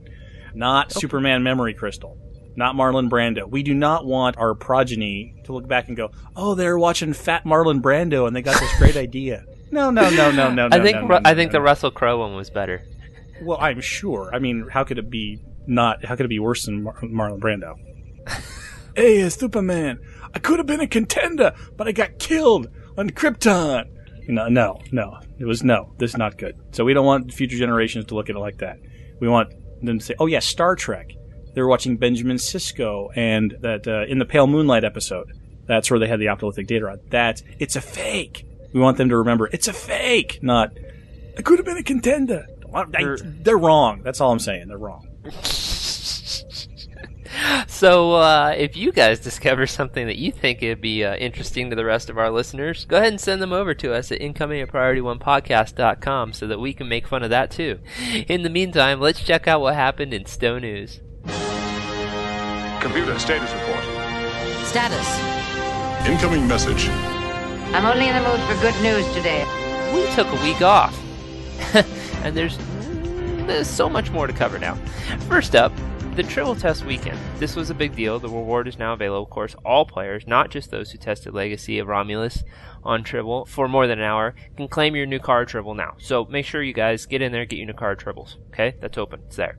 Not 0.54 0.92
Superman 0.92 1.42
memory 1.42 1.74
crystal. 1.74 2.18
Not 2.56 2.74
Marlon 2.74 3.08
Brando. 3.08 3.48
We 3.48 3.62
do 3.62 3.74
not 3.74 4.04
want 4.04 4.36
our 4.36 4.54
progeny 4.54 5.34
to 5.44 5.52
look 5.52 5.68
back 5.68 5.88
and 5.88 5.96
go, 5.96 6.10
"Oh, 6.36 6.54
they're 6.54 6.78
watching 6.78 7.12
Fat 7.12 7.44
Marlon 7.44 7.80
Brando 7.80 8.26
and 8.26 8.34
they 8.34 8.42
got 8.42 8.58
this 8.60 8.76
great 8.78 8.96
idea." 9.08 9.44
No, 9.70 9.90
no, 9.90 10.10
no, 10.10 10.30
no, 10.32 10.50
no. 10.50 10.66
I 10.70 10.78
no, 10.78 10.84
think 10.84 10.96
no, 10.96 11.02
Ru- 11.02 11.08
no, 11.08 11.20
I 11.24 11.34
think 11.34 11.52
no. 11.52 11.58
the 11.58 11.62
Russell 11.62 11.90
Crowe 11.90 12.18
one 12.18 12.34
was 12.34 12.50
better. 12.50 12.84
Well, 13.42 13.58
I'm 13.60 13.80
sure. 13.80 14.30
I 14.34 14.38
mean, 14.40 14.66
how 14.70 14.84
could 14.84 14.98
it 14.98 15.08
be 15.10 15.40
not? 15.66 16.04
How 16.04 16.16
could 16.16 16.26
it 16.26 16.30
be 16.30 16.40
worse 16.40 16.64
than 16.66 16.82
Mar- 16.82 17.00
Marlon 17.02 17.38
Brando? 17.38 17.76
hey, 18.96 19.28
Superman. 19.28 20.00
I 20.34 20.38
could 20.38 20.58
have 20.58 20.66
been 20.66 20.80
a 20.80 20.86
contender, 20.86 21.54
but 21.76 21.88
I 21.88 21.92
got 21.92 22.18
killed 22.18 22.68
on 22.98 23.10
Krypton. 23.10 23.88
Know, 24.28 24.48
no, 24.48 24.80
no. 24.92 25.18
It 25.38 25.44
was 25.44 25.64
no. 25.64 25.92
This 25.98 26.12
is 26.12 26.16
not 26.16 26.36
good. 26.38 26.56
So 26.72 26.84
we 26.84 26.94
don't 26.94 27.06
want 27.06 27.32
future 27.32 27.56
generations 27.56 28.04
to 28.06 28.14
look 28.14 28.28
at 28.30 28.36
it 28.36 28.38
like 28.38 28.58
that. 28.58 28.78
We 29.20 29.28
want 29.28 29.52
them 29.82 29.98
to 29.98 30.04
say, 30.04 30.14
"Oh 30.18 30.26
yeah, 30.26 30.38
Star 30.40 30.76
Trek." 30.76 31.12
They 31.54 31.60
were 31.62 31.68
watching 31.68 31.96
Benjamin 31.96 32.36
Sisko 32.36 33.08
and 33.16 33.56
that 33.60 33.86
uh, 33.88 34.04
in 34.08 34.18
the 34.18 34.24
Pale 34.24 34.46
Moonlight 34.48 34.84
episode. 34.84 35.32
That's 35.66 35.90
where 35.90 36.00
they 36.00 36.08
had 36.08 36.18
the 36.20 36.26
optolythic 36.26 36.66
data 36.66 36.86
rod. 36.86 37.00
That's 37.10 37.42
it's 37.58 37.76
a 37.76 37.80
fake. 37.80 38.44
We 38.72 38.80
want 38.80 38.96
them 38.98 39.08
to 39.10 39.16
remember 39.18 39.48
it's 39.52 39.68
a 39.68 39.72
fake, 39.72 40.38
not 40.42 40.72
it 41.36 41.44
could 41.44 41.58
have 41.58 41.66
been 41.66 41.76
a 41.76 41.82
contender. 41.82 42.46
I- 42.74 43.16
they're 43.24 43.58
wrong. 43.58 44.02
That's 44.02 44.20
all 44.20 44.32
I'm 44.32 44.38
saying. 44.38 44.68
They're 44.68 44.78
wrong. 44.78 45.06
So, 47.68 48.12
uh, 48.14 48.54
if 48.56 48.76
you 48.76 48.92
guys 48.92 49.20
discover 49.20 49.66
something 49.66 50.06
that 50.08 50.16
you 50.18 50.32
think 50.32 50.62
it'd 50.62 50.80
be 50.80 51.04
uh, 51.04 51.14
interesting 51.16 51.70
to 51.70 51.76
the 51.76 51.84
rest 51.84 52.10
of 52.10 52.18
our 52.18 52.30
listeners, 52.30 52.84
go 52.84 52.96
ahead 52.96 53.08
and 53.12 53.20
send 53.20 53.40
them 53.40 53.52
over 53.52 53.72
to 53.74 53.94
us 53.94 54.10
at 54.12 54.20
incoming 54.20 54.60
at 54.60 54.68
priority1podcast.com 54.70 56.32
so 56.32 56.46
that 56.48 56.58
we 56.60 56.72
can 56.74 56.88
make 56.88 57.06
fun 57.06 57.22
of 57.22 57.30
that 57.30 57.50
too. 57.50 57.78
In 58.28 58.42
the 58.42 58.50
meantime, 58.50 59.00
let's 59.00 59.22
check 59.22 59.46
out 59.48 59.60
what 59.60 59.74
happened 59.74 60.12
in 60.12 60.26
Stowe 60.26 60.58
News. 60.58 61.00
Computer 62.80 63.18
status 63.18 63.52
report. 63.52 63.84
Status. 64.64 65.06
Incoming 66.08 66.48
message. 66.48 66.88
I'm 67.74 67.84
only 67.84 68.08
in 68.08 68.14
the 68.14 68.22
mood 68.22 68.40
for 68.48 68.54
good 68.62 68.74
news 68.82 69.06
today. 69.12 69.44
We 69.92 70.10
took 70.14 70.26
a 70.28 70.42
week 70.42 70.62
off, 70.62 70.98
and 72.24 72.34
there's 72.34 72.56
there's 73.46 73.68
so 73.68 73.90
much 73.90 74.10
more 74.10 74.26
to 74.26 74.32
cover 74.32 74.58
now. 74.58 74.76
First 75.28 75.54
up, 75.54 75.72
the 76.16 76.22
Tribble 76.22 76.56
Test 76.56 76.84
Weekend. 76.86 77.18
This 77.38 77.54
was 77.54 77.68
a 77.70 77.74
big 77.74 77.94
deal. 77.94 78.18
The 78.18 78.28
reward 78.28 78.66
is 78.66 78.78
now 78.78 78.94
available, 78.94 79.24
of 79.24 79.30
course, 79.30 79.54
all 79.64 79.84
players, 79.84 80.26
not 80.26 80.50
just 80.50 80.70
those 80.70 80.90
who 80.90 80.98
tested 80.98 81.34
Legacy 81.34 81.78
of 81.78 81.86
Romulus 81.86 82.44
on 82.82 83.04
Tribble 83.04 83.44
for 83.44 83.68
more 83.68 83.86
than 83.86 83.98
an 83.98 84.04
hour, 84.04 84.34
can 84.56 84.68
claim 84.68 84.96
your 84.96 85.06
new 85.06 85.18
card 85.18 85.48
Tribble 85.48 85.74
now. 85.74 85.94
So 85.98 86.24
make 86.24 86.46
sure 86.46 86.62
you 86.62 86.72
guys 86.72 87.06
get 87.06 87.22
in 87.22 87.30
there, 87.30 87.44
get 87.44 87.58
your 87.58 87.66
new 87.66 87.74
card 87.74 88.00
Tribbles. 88.00 88.36
Okay, 88.48 88.74
that's 88.80 88.98
open. 88.98 89.20
It's 89.26 89.36
there. 89.36 89.58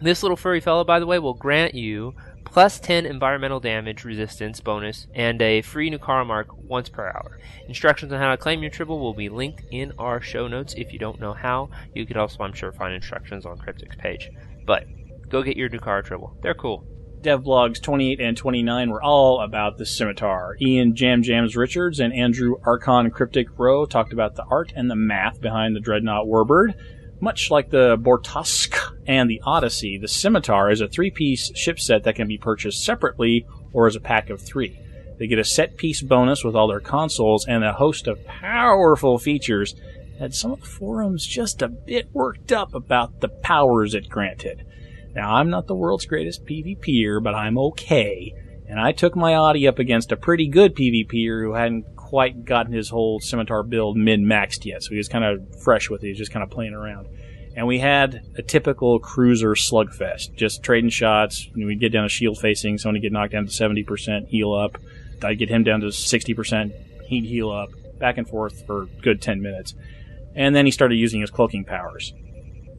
This 0.00 0.22
little 0.22 0.36
furry 0.36 0.60
fellow, 0.60 0.84
by 0.84 0.98
the 0.98 1.06
way, 1.06 1.18
will 1.18 1.34
grant 1.34 1.74
you 1.74 2.14
plus 2.44 2.80
10 2.80 3.06
environmental 3.06 3.60
damage 3.60 4.04
resistance 4.04 4.60
bonus 4.60 5.06
and 5.14 5.40
a 5.42 5.62
free 5.62 5.90
Nukara 5.90 6.26
mark 6.26 6.48
once 6.56 6.88
per 6.88 7.06
hour. 7.06 7.38
Instructions 7.68 8.12
on 8.12 8.20
how 8.20 8.30
to 8.30 8.36
claim 8.36 8.62
your 8.62 8.70
Tribble 8.70 8.98
will 8.98 9.14
be 9.14 9.28
linked 9.28 9.64
in 9.70 9.92
our 9.98 10.20
show 10.20 10.48
notes 10.48 10.74
if 10.76 10.92
you 10.92 10.98
don't 10.98 11.20
know 11.20 11.32
how. 11.32 11.70
You 11.94 12.06
could 12.06 12.16
also, 12.16 12.42
I'm 12.42 12.52
sure, 12.52 12.72
find 12.72 12.94
instructions 12.94 13.46
on 13.46 13.58
Cryptic's 13.58 13.96
page. 13.96 14.30
But 14.66 14.86
Go 15.32 15.42
get 15.42 15.56
your 15.56 15.70
Nukara 15.70 16.04
Tribble. 16.04 16.36
They're 16.42 16.52
cool. 16.52 16.84
Devblogs 17.22 17.80
28 17.80 18.20
and 18.20 18.36
29 18.36 18.90
were 18.90 19.02
all 19.02 19.40
about 19.40 19.78
the 19.78 19.86
scimitar. 19.86 20.56
Ian 20.60 20.94
Jam 20.94 21.22
Jams 21.22 21.56
Richards 21.56 22.00
and 22.00 22.12
Andrew 22.12 22.56
Archon 22.66 23.10
Cryptic 23.10 23.46
Row 23.58 23.86
talked 23.86 24.12
about 24.12 24.34
the 24.34 24.44
art 24.50 24.74
and 24.76 24.90
the 24.90 24.96
math 24.96 25.40
behind 25.40 25.74
the 25.74 25.80
Dreadnought 25.80 26.26
Warbird. 26.26 26.74
Much 27.22 27.52
like 27.52 27.70
the 27.70 27.96
Bortasqu' 27.96 28.98
and 29.06 29.30
the 29.30 29.40
Odyssey, 29.44 29.96
the 29.96 30.08
Scimitar 30.08 30.72
is 30.72 30.80
a 30.80 30.88
three 30.88 31.12
piece 31.12 31.56
ship 31.56 31.78
set 31.78 32.02
that 32.02 32.16
can 32.16 32.26
be 32.26 32.36
purchased 32.36 32.84
separately 32.84 33.46
or 33.72 33.86
as 33.86 33.94
a 33.94 34.00
pack 34.00 34.28
of 34.28 34.42
three. 34.42 34.76
They 35.20 35.28
get 35.28 35.38
a 35.38 35.44
set 35.44 35.76
piece 35.76 36.02
bonus 36.02 36.42
with 36.42 36.56
all 36.56 36.66
their 36.66 36.80
consoles 36.80 37.46
and 37.46 37.62
a 37.62 37.74
host 37.74 38.08
of 38.08 38.26
powerful 38.26 39.20
features 39.20 39.76
had 40.18 40.34
some 40.34 40.50
of 40.50 40.62
the 40.62 40.66
forums 40.66 41.24
just 41.24 41.62
a 41.62 41.68
bit 41.68 42.08
worked 42.12 42.50
up 42.50 42.74
about 42.74 43.20
the 43.20 43.28
powers 43.28 43.94
it 43.94 44.08
granted. 44.08 44.66
Now, 45.14 45.36
I'm 45.36 45.48
not 45.48 45.68
the 45.68 45.76
world's 45.76 46.06
greatest 46.06 46.44
PvPer, 46.44 47.22
but 47.22 47.36
I'm 47.36 47.56
okay. 47.56 48.34
And 48.68 48.80
I 48.80 48.90
took 48.90 49.14
my 49.14 49.36
Audi 49.36 49.68
up 49.68 49.78
against 49.78 50.10
a 50.10 50.16
pretty 50.16 50.48
good 50.48 50.74
PvPer 50.74 51.44
who 51.44 51.52
hadn't 51.52 51.84
quite 52.12 52.44
gotten 52.44 52.74
his 52.74 52.90
whole 52.90 53.18
scimitar 53.20 53.62
build 53.62 53.96
min-maxed 53.96 54.66
yet, 54.66 54.82
so 54.82 54.90
he 54.90 54.98
was 54.98 55.08
kind 55.08 55.24
of 55.24 55.62
fresh 55.62 55.88
with 55.88 56.02
it. 56.02 56.08
He 56.08 56.10
was 56.10 56.18
just 56.18 56.30
kind 56.30 56.42
of 56.42 56.50
playing 56.50 56.74
around. 56.74 57.06
And 57.56 57.66
we 57.66 57.78
had 57.78 58.20
a 58.36 58.42
typical 58.42 58.98
cruiser 58.98 59.52
slugfest, 59.52 60.34
just 60.34 60.62
trading 60.62 60.90
shots. 60.90 61.48
Know, 61.54 61.66
we'd 61.66 61.80
get 61.80 61.90
down 61.90 62.02
to 62.02 62.10
shield 62.10 62.36
facing, 62.38 62.76
someone 62.76 62.96
would 62.96 63.02
get 63.02 63.12
knocked 63.12 63.32
down 63.32 63.46
to 63.46 63.50
70% 63.50 64.28
heal 64.28 64.52
up. 64.52 64.76
I'd 65.22 65.38
get 65.38 65.48
him 65.48 65.64
down 65.64 65.80
to 65.80 65.86
60%, 65.86 66.72
he'd 67.06 67.24
heal 67.24 67.50
up, 67.50 67.70
back 67.98 68.18
and 68.18 68.28
forth 68.28 68.66
for 68.66 68.88
good 69.00 69.22
10 69.22 69.40
minutes. 69.40 69.74
And 70.34 70.54
then 70.54 70.66
he 70.66 70.70
started 70.70 70.96
using 70.96 71.22
his 71.22 71.30
cloaking 71.30 71.64
powers 71.64 72.12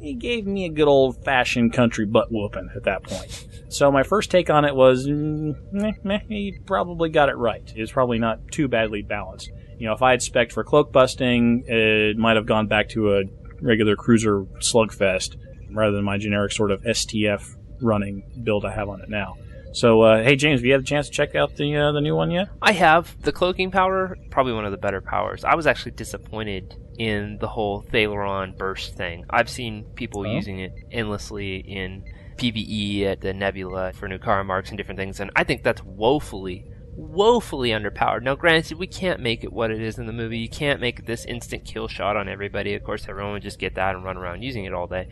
he 0.03 0.13
gave 0.13 0.45
me 0.45 0.65
a 0.65 0.69
good 0.69 0.89
old 0.89 1.23
fashioned 1.23 1.71
country 1.71 2.05
butt 2.05 2.29
whooping 2.29 2.69
at 2.75 2.83
that 2.83 3.03
point. 3.03 3.47
So 3.69 3.89
my 3.89 4.03
first 4.03 4.29
take 4.29 4.49
on 4.49 4.65
it 4.65 4.75
was, 4.75 5.07
mm, 5.07 5.55
meh, 5.71 5.93
meh, 6.03 6.19
he 6.27 6.59
probably 6.65 7.09
got 7.09 7.29
it 7.29 7.37
right. 7.37 7.63
It 7.73 7.79
was 7.79 7.91
probably 7.91 8.19
not 8.19 8.39
too 8.51 8.67
badly 8.67 9.01
balanced. 9.01 9.49
You 9.79 9.87
know, 9.87 9.93
if 9.93 10.01
I 10.01 10.11
had 10.11 10.21
spec 10.21 10.51
for 10.51 10.63
cloak 10.65 10.91
busting, 10.91 11.63
it 11.67 12.17
might 12.17 12.35
have 12.35 12.45
gone 12.45 12.67
back 12.67 12.89
to 12.89 13.15
a 13.15 13.23
regular 13.61 13.95
cruiser 13.95 14.43
slugfest 14.59 15.37
rather 15.71 15.95
than 15.95 16.03
my 16.03 16.17
generic 16.17 16.51
sort 16.51 16.71
of 16.71 16.81
STF 16.81 17.55
running 17.81 18.23
build 18.43 18.65
I 18.65 18.73
have 18.73 18.89
on 18.89 19.01
it 19.01 19.09
now. 19.09 19.37
So, 19.73 20.01
uh, 20.01 20.23
hey 20.23 20.35
James, 20.35 20.59
have 20.59 20.65
you 20.65 20.71
had 20.73 20.81
a 20.81 20.85
chance 20.85 21.07
to 21.07 21.11
check 21.11 21.33
out 21.33 21.55
the 21.55 21.75
uh, 21.75 21.91
the 21.93 22.01
new 22.01 22.15
one 22.15 22.29
yet? 22.29 22.49
I 22.61 22.73
have 22.73 23.19
the 23.23 23.31
cloaking 23.31 23.71
power, 23.71 24.15
probably 24.29 24.53
one 24.53 24.65
of 24.65 24.71
the 24.71 24.77
better 24.77 25.01
powers. 25.01 25.43
I 25.43 25.55
was 25.55 25.65
actually 25.65 25.93
disappointed 25.93 26.75
in 26.99 27.37
the 27.39 27.47
whole 27.47 27.81
Thalaron 27.81 28.55
burst 28.55 28.95
thing. 28.95 29.25
I've 29.31 29.49
seen 29.49 29.85
people 29.95 30.21
Oh. 30.27 30.31
using 30.31 30.59
it 30.59 30.73
endlessly 30.91 31.55
in 31.57 32.03
PVE 32.37 33.05
at 33.05 33.21
the 33.21 33.33
Nebula 33.33 33.93
for 33.93 34.07
Nukara 34.07 34.45
marks 34.45 34.69
and 34.69 34.77
different 34.77 34.99
things, 34.99 35.19
and 35.19 35.31
I 35.35 35.43
think 35.43 35.63
that's 35.63 35.83
woefully, 35.83 36.65
woefully 36.95 37.69
underpowered. 37.69 38.21
Now, 38.21 38.35
granted, 38.35 38.77
we 38.77 38.85
can't 38.87 39.21
make 39.21 39.43
it 39.43 39.51
what 39.51 39.71
it 39.71 39.81
is 39.81 39.97
in 39.97 40.05
the 40.05 40.13
movie. 40.13 40.37
You 40.37 40.49
can't 40.49 40.81
make 40.81 41.07
this 41.07 41.25
instant 41.25 41.65
kill 41.65 41.87
shot 41.87 42.15
on 42.15 42.29
everybody. 42.29 42.75
Of 42.75 42.83
course, 42.83 43.07
everyone 43.09 43.33
would 43.33 43.43
just 43.43 43.57
get 43.57 43.73
that 43.75 43.95
and 43.95 44.03
run 44.03 44.17
around 44.17 44.43
using 44.43 44.65
it 44.65 44.73
all 44.73 44.85
day. 44.85 45.07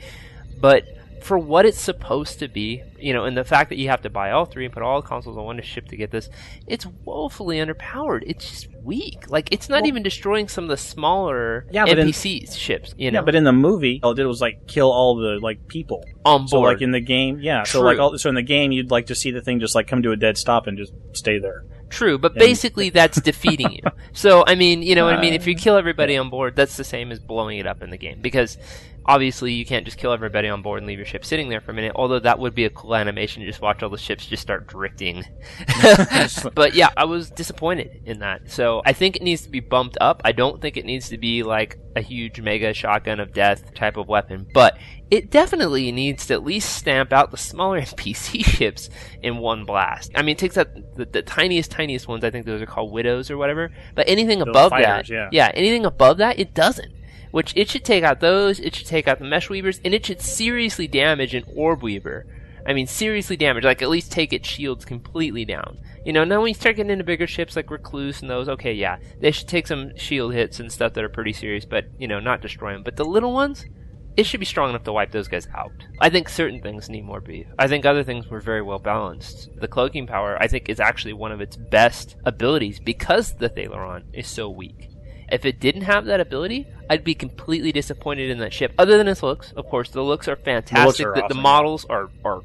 But 0.59 0.83
for 1.21 1.37
what 1.37 1.65
it's 1.65 1.79
supposed 1.79 2.39
to 2.39 2.47
be, 2.47 2.83
you 2.99 3.13
know, 3.13 3.25
and 3.25 3.37
the 3.37 3.43
fact 3.43 3.69
that 3.69 3.77
you 3.77 3.89
have 3.89 4.01
to 4.01 4.09
buy 4.09 4.31
all 4.31 4.45
three 4.45 4.65
and 4.65 4.73
put 4.73 4.81
all 4.83 5.01
the 5.01 5.07
consoles 5.07 5.37
on 5.37 5.45
one 5.45 5.57
to 5.57 5.61
ship 5.61 5.87
to 5.89 5.95
get 5.95 6.11
this, 6.11 6.29
it's 6.67 6.85
woefully 7.05 7.57
underpowered. 7.57 8.23
It's 8.25 8.49
just 8.49 8.67
weak. 8.83 9.29
Like 9.29 9.47
it's 9.51 9.69
not 9.69 9.81
Well- 9.81 9.87
even 9.87 10.03
destroying 10.03 10.47
some 10.47 10.63
of 10.65 10.69
the 10.69 10.77
smaller 10.77 11.67
Yeah, 11.71 11.85
but 11.85 11.99
in- 11.99 12.07
NPCs 12.07 12.57
ships. 12.57 12.95
You 12.97 13.11
know, 13.11 13.19
Yeah, 13.19 13.23
but 13.25 13.35
in 13.35 13.43
the 13.43 13.53
movie, 13.53 13.99
all 14.03 14.11
it 14.11 14.15
did 14.15 14.25
was 14.25 14.41
like 14.41 14.67
kill 14.67 14.91
all 14.91 15.15
the 15.15 15.39
like 15.41 15.67
people. 15.67 16.03
on 16.25 16.41
board. 16.41 16.49
So 16.49 16.59
like 16.61 16.81
in 16.81 16.91
the 16.91 16.99
game, 16.99 17.39
yeah. 17.41 17.63
So 17.63 17.81
like 17.81 17.97
all, 17.99 18.17
so 18.17 18.29
in 18.29 18.35
the 18.35 18.41
game, 18.43 18.71
you'd 18.71 18.91
like 18.91 19.07
to 19.07 19.15
see 19.15 19.31
the 19.31 19.41
thing 19.41 19.59
just 19.59 19.73
like 19.75 19.87
come 19.87 20.01
to 20.03 20.11
a 20.11 20.15
dead 20.17 20.37
stop 20.37 20.67
and 20.67 20.77
just 20.77 20.93
stay 21.13 21.39
there. 21.39 21.65
True, 21.89 22.17
but 22.17 22.35
basically 22.35 22.89
that's 22.99 23.19
defeating 23.19 23.71
you. 23.73 23.81
So 24.13 24.43
I 24.47 24.55
mean, 24.55 24.81
you 24.81 24.95
know 24.95 25.05
what 25.05 25.15
I 25.15 25.21
mean? 25.21 25.33
Uh, 25.33 25.35
If 25.37 25.47
you 25.47 25.55
kill 25.55 25.75
everybody 25.77 26.15
on 26.17 26.29
board, 26.29 26.55
that's 26.55 26.77
the 26.77 26.83
same 26.83 27.11
as 27.11 27.19
blowing 27.19 27.57
it 27.59 27.67
up 27.67 27.81
in 27.83 27.89
the 27.89 27.97
game 27.97 28.19
because 28.21 28.57
obviously 29.05 29.53
you 29.53 29.65
can't 29.65 29.85
just 29.85 29.97
kill 29.97 30.13
everybody 30.13 30.47
on 30.47 30.61
board 30.61 30.79
and 30.79 30.87
leave 30.87 30.99
your 30.99 31.05
ship 31.05 31.25
sitting 31.25 31.49
there 31.49 31.61
for 31.61 31.71
a 31.71 31.73
minute. 31.73 31.93
Although 31.95 32.19
that 32.19 32.39
would 32.39 32.53
be 32.53 32.65
a 32.65 32.69
cool 32.69 32.95
animation, 32.95 33.43
just 33.45 33.61
watch 33.61 33.81
all 33.83 33.89
the 33.89 33.97
ships 33.97 34.25
just 34.25 34.41
start 34.41 34.67
drifting. 34.67 35.23
but 36.53 36.73
yeah, 36.73 36.89
I 36.95 37.05
was 37.05 37.29
disappointed 37.29 38.01
in 38.05 38.19
that. 38.19 38.51
So 38.51 38.81
I 38.85 38.93
think 38.93 39.15
it 39.15 39.21
needs 39.21 39.41
to 39.43 39.49
be 39.49 39.59
bumped 39.59 39.97
up. 39.99 40.21
I 40.23 40.31
don't 40.31 40.61
think 40.61 40.77
it 40.77 40.85
needs 40.85 41.09
to 41.09 41.17
be 41.17 41.43
like 41.43 41.77
a 41.95 42.01
huge 42.01 42.39
mega 42.39 42.73
shotgun 42.73 43.19
of 43.19 43.33
death 43.33 43.73
type 43.73 43.97
of 43.97 44.07
weapon, 44.07 44.47
but 44.53 44.77
it 45.09 45.29
definitely 45.29 45.91
needs 45.91 46.27
to 46.27 46.33
at 46.33 46.43
least 46.43 46.73
stamp 46.77 47.11
out 47.11 47.31
the 47.31 47.37
smaller 47.37 47.81
NPC 47.81 48.45
ships 48.45 48.89
in 49.21 49.37
one 49.37 49.65
blast. 49.65 50.11
I 50.15 50.21
mean, 50.21 50.33
it 50.33 50.37
takes 50.37 50.57
out 50.57 50.69
the, 50.95 51.05
the 51.05 51.21
tiniest, 51.21 51.71
tiniest 51.71 52.07
ones. 52.07 52.23
I 52.23 52.31
think 52.31 52.45
those 52.45 52.61
are 52.61 52.65
called 52.65 52.91
widows 52.91 53.29
or 53.29 53.37
whatever. 53.37 53.71
But 53.95 54.07
anything 54.07 54.39
Those 54.39 54.49
above 54.49 54.69
fighters, 54.69 55.09
that, 55.09 55.33
yeah. 55.33 55.51
anything 55.53 55.85
above 55.85 56.17
that, 56.17 56.39
it 56.39 56.53
doesn't. 56.53 56.93
Which 57.31 57.55
it 57.55 57.69
should 57.69 57.85
take 57.85 58.03
out 58.03 58.19
those. 58.19 58.59
It 58.59 58.75
should 58.75 58.87
take 58.87 59.07
out 59.07 59.19
the 59.19 59.25
mesh 59.25 59.49
weavers, 59.49 59.79
and 59.83 59.93
it 59.93 60.05
should 60.05 60.21
seriously 60.21 60.87
damage 60.87 61.33
an 61.33 61.45
orb 61.55 61.81
weaver. 61.81 62.25
I 62.65 62.73
mean, 62.73 62.87
seriously 62.87 63.37
damage. 63.37 63.63
Like 63.63 63.81
at 63.81 63.89
least 63.89 64.11
take 64.11 64.33
its 64.33 64.47
shields 64.47 64.85
completely 64.85 65.45
down. 65.45 65.79
You 66.05 66.13
know, 66.13 66.23
now 66.23 66.41
when 66.41 66.49
you 66.49 66.53
start 66.53 66.75
getting 66.75 66.91
into 66.91 67.03
bigger 67.03 67.27
ships 67.27 67.55
like 67.55 67.71
Recluse 67.71 68.21
and 68.21 68.29
those, 68.29 68.49
okay, 68.49 68.73
yeah, 68.73 68.97
they 69.19 69.31
should 69.31 69.47
take 69.47 69.67
some 69.67 69.95
shield 69.97 70.33
hits 70.33 70.59
and 70.59 70.71
stuff 70.71 70.93
that 70.93 71.03
are 71.03 71.09
pretty 71.09 71.33
serious, 71.33 71.65
but 71.65 71.85
you 71.97 72.07
know, 72.07 72.19
not 72.19 72.41
destroy 72.41 72.73
them. 72.73 72.83
But 72.83 72.95
the 72.95 73.05
little 73.05 73.33
ones, 73.33 73.65
it 74.17 74.25
should 74.25 74.39
be 74.39 74.45
strong 74.45 74.69
enough 74.69 74.83
to 74.83 74.93
wipe 74.93 75.11
those 75.11 75.27
guys 75.27 75.47
out. 75.55 75.71
I 75.99 76.09
think 76.09 76.27
certain 76.27 76.61
things 76.61 76.89
need 76.89 77.05
more 77.05 77.21
beef. 77.21 77.47
I 77.57 77.67
think 77.67 77.85
other 77.85 78.03
things 78.03 78.27
were 78.27 78.39
very 78.39 78.61
well 78.61 78.79
balanced. 78.79 79.49
The 79.55 79.67
cloaking 79.67 80.07
power, 80.07 80.37
I 80.39 80.47
think, 80.47 80.69
is 80.69 80.79
actually 80.79 81.13
one 81.13 81.31
of 81.31 81.41
its 81.41 81.55
best 81.55 82.15
abilities 82.25 82.79
because 82.79 83.33
the 83.33 83.49
Thalaron 83.49 84.03
is 84.13 84.27
so 84.27 84.49
weak. 84.49 84.90
If 85.31 85.45
it 85.45 85.59
didn't 85.59 85.83
have 85.83 86.05
that 86.05 86.19
ability, 86.19 86.67
I'd 86.89 87.05
be 87.05 87.15
completely 87.15 87.71
disappointed 87.71 88.29
in 88.29 88.39
that 88.39 88.51
ship. 88.51 88.73
Other 88.77 88.97
than 88.97 89.07
its 89.07 89.23
looks, 89.23 89.53
of 89.53 89.65
course, 89.67 89.89
the 89.89 90.01
looks 90.01 90.27
are 90.27 90.35
fantastic. 90.35 91.05
are 91.05 91.13
the, 91.15 91.21
the 91.21 91.25
awesome, 91.25 91.37
yeah. 91.37 91.43
models 91.43 91.85
are, 91.85 92.09
are 92.25 92.41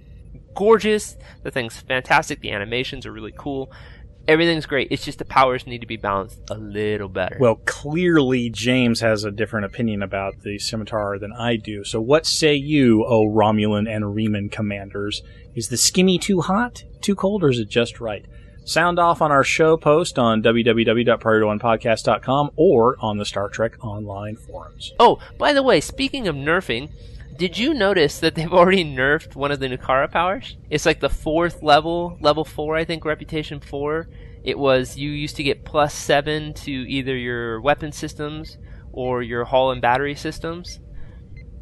gorgeous. 0.55 1.17
The 1.43 1.51
thing's 1.51 1.77
fantastic. 1.77 2.41
The 2.41 2.53
animations 2.53 3.05
are 3.07 3.13
really 3.13 3.35
cool. 3.37 3.73
Everything's 4.29 4.67
great. 4.67 4.89
It's 4.91 5.05
just 5.05 5.19
the 5.19 5.25
powers 5.25 5.67
need 5.67 5.81
to 5.81 5.87
be 5.87 5.97
balanced 5.97 6.41
a 6.51 6.55
little 6.55 7.09
better. 7.09 7.37
Well, 7.41 7.61
clearly 7.65 8.51
James 8.51 9.01
has 9.01 9.25
a 9.25 9.31
different 9.31 9.67
opinion 9.67 10.03
about 10.03 10.41
the 10.43 10.59
scimitar 10.59 11.19
than 11.19 11.33
I 11.33 11.57
do. 11.57 11.85
So 11.85 12.01
what 12.01 12.27
say 12.27 12.55
you, 12.55 13.05
O 13.05 13.29
Romulan 13.29 13.89
and 13.89 14.05
Reman 14.05 14.51
commanders? 14.51 15.23
Is 15.55 15.69
the 15.69 15.77
skimmy 15.77 16.21
too 16.21 16.41
hot, 16.41 16.85
too 17.01 17.15
cold, 17.15 17.45
or 17.45 17.51
is 17.51 17.61
it 17.61 17.69
just 17.69 18.01
right? 18.01 18.27
Sound 18.67 18.99
off 18.99 19.23
on 19.23 19.31
our 19.31 19.45
show 19.45 19.77
post 19.77 20.19
on 20.19 20.43
www.priority1podcast.com 20.43 22.51
or 22.57 22.97
on 22.99 23.17
the 23.17 23.25
Star 23.25 23.49
Trek 23.49 23.77
Online 23.85 24.35
forums. 24.35 24.93
Oh, 24.99 25.21
by 25.39 25.53
the 25.53 25.63
way, 25.63 25.81
speaking 25.81 26.27
of 26.27 26.35
nerfing, 26.35 26.91
did 27.37 27.57
you 27.57 27.73
notice 27.73 28.19
that 28.19 28.35
they've 28.35 28.53
already 28.53 28.85
nerfed 28.85 29.37
one 29.37 29.53
of 29.53 29.61
the 29.61 29.69
Nukara 29.69 30.11
powers? 30.11 30.57
It's 30.69 30.85
like 30.85 30.99
the 30.99 31.09
fourth 31.09 31.63
level, 31.63 32.19
level 32.21 32.45
four, 32.45 32.75
I 32.75 32.85
think, 32.85 33.05
reputation 33.05 33.61
four. 33.61 34.09
It 34.43 34.59
was 34.59 34.97
you 34.97 35.11
used 35.11 35.37
to 35.37 35.45
get 35.45 35.65
plus 35.65 35.95
seven 35.95 36.53
to 36.55 36.73
either 36.73 37.17
your 37.17 37.61
weapon 37.61 37.93
systems 37.93 38.59
or 38.91 39.23
your 39.23 39.45
hull 39.45 39.71
and 39.71 39.81
battery 39.81 40.17
systems. 40.17 40.81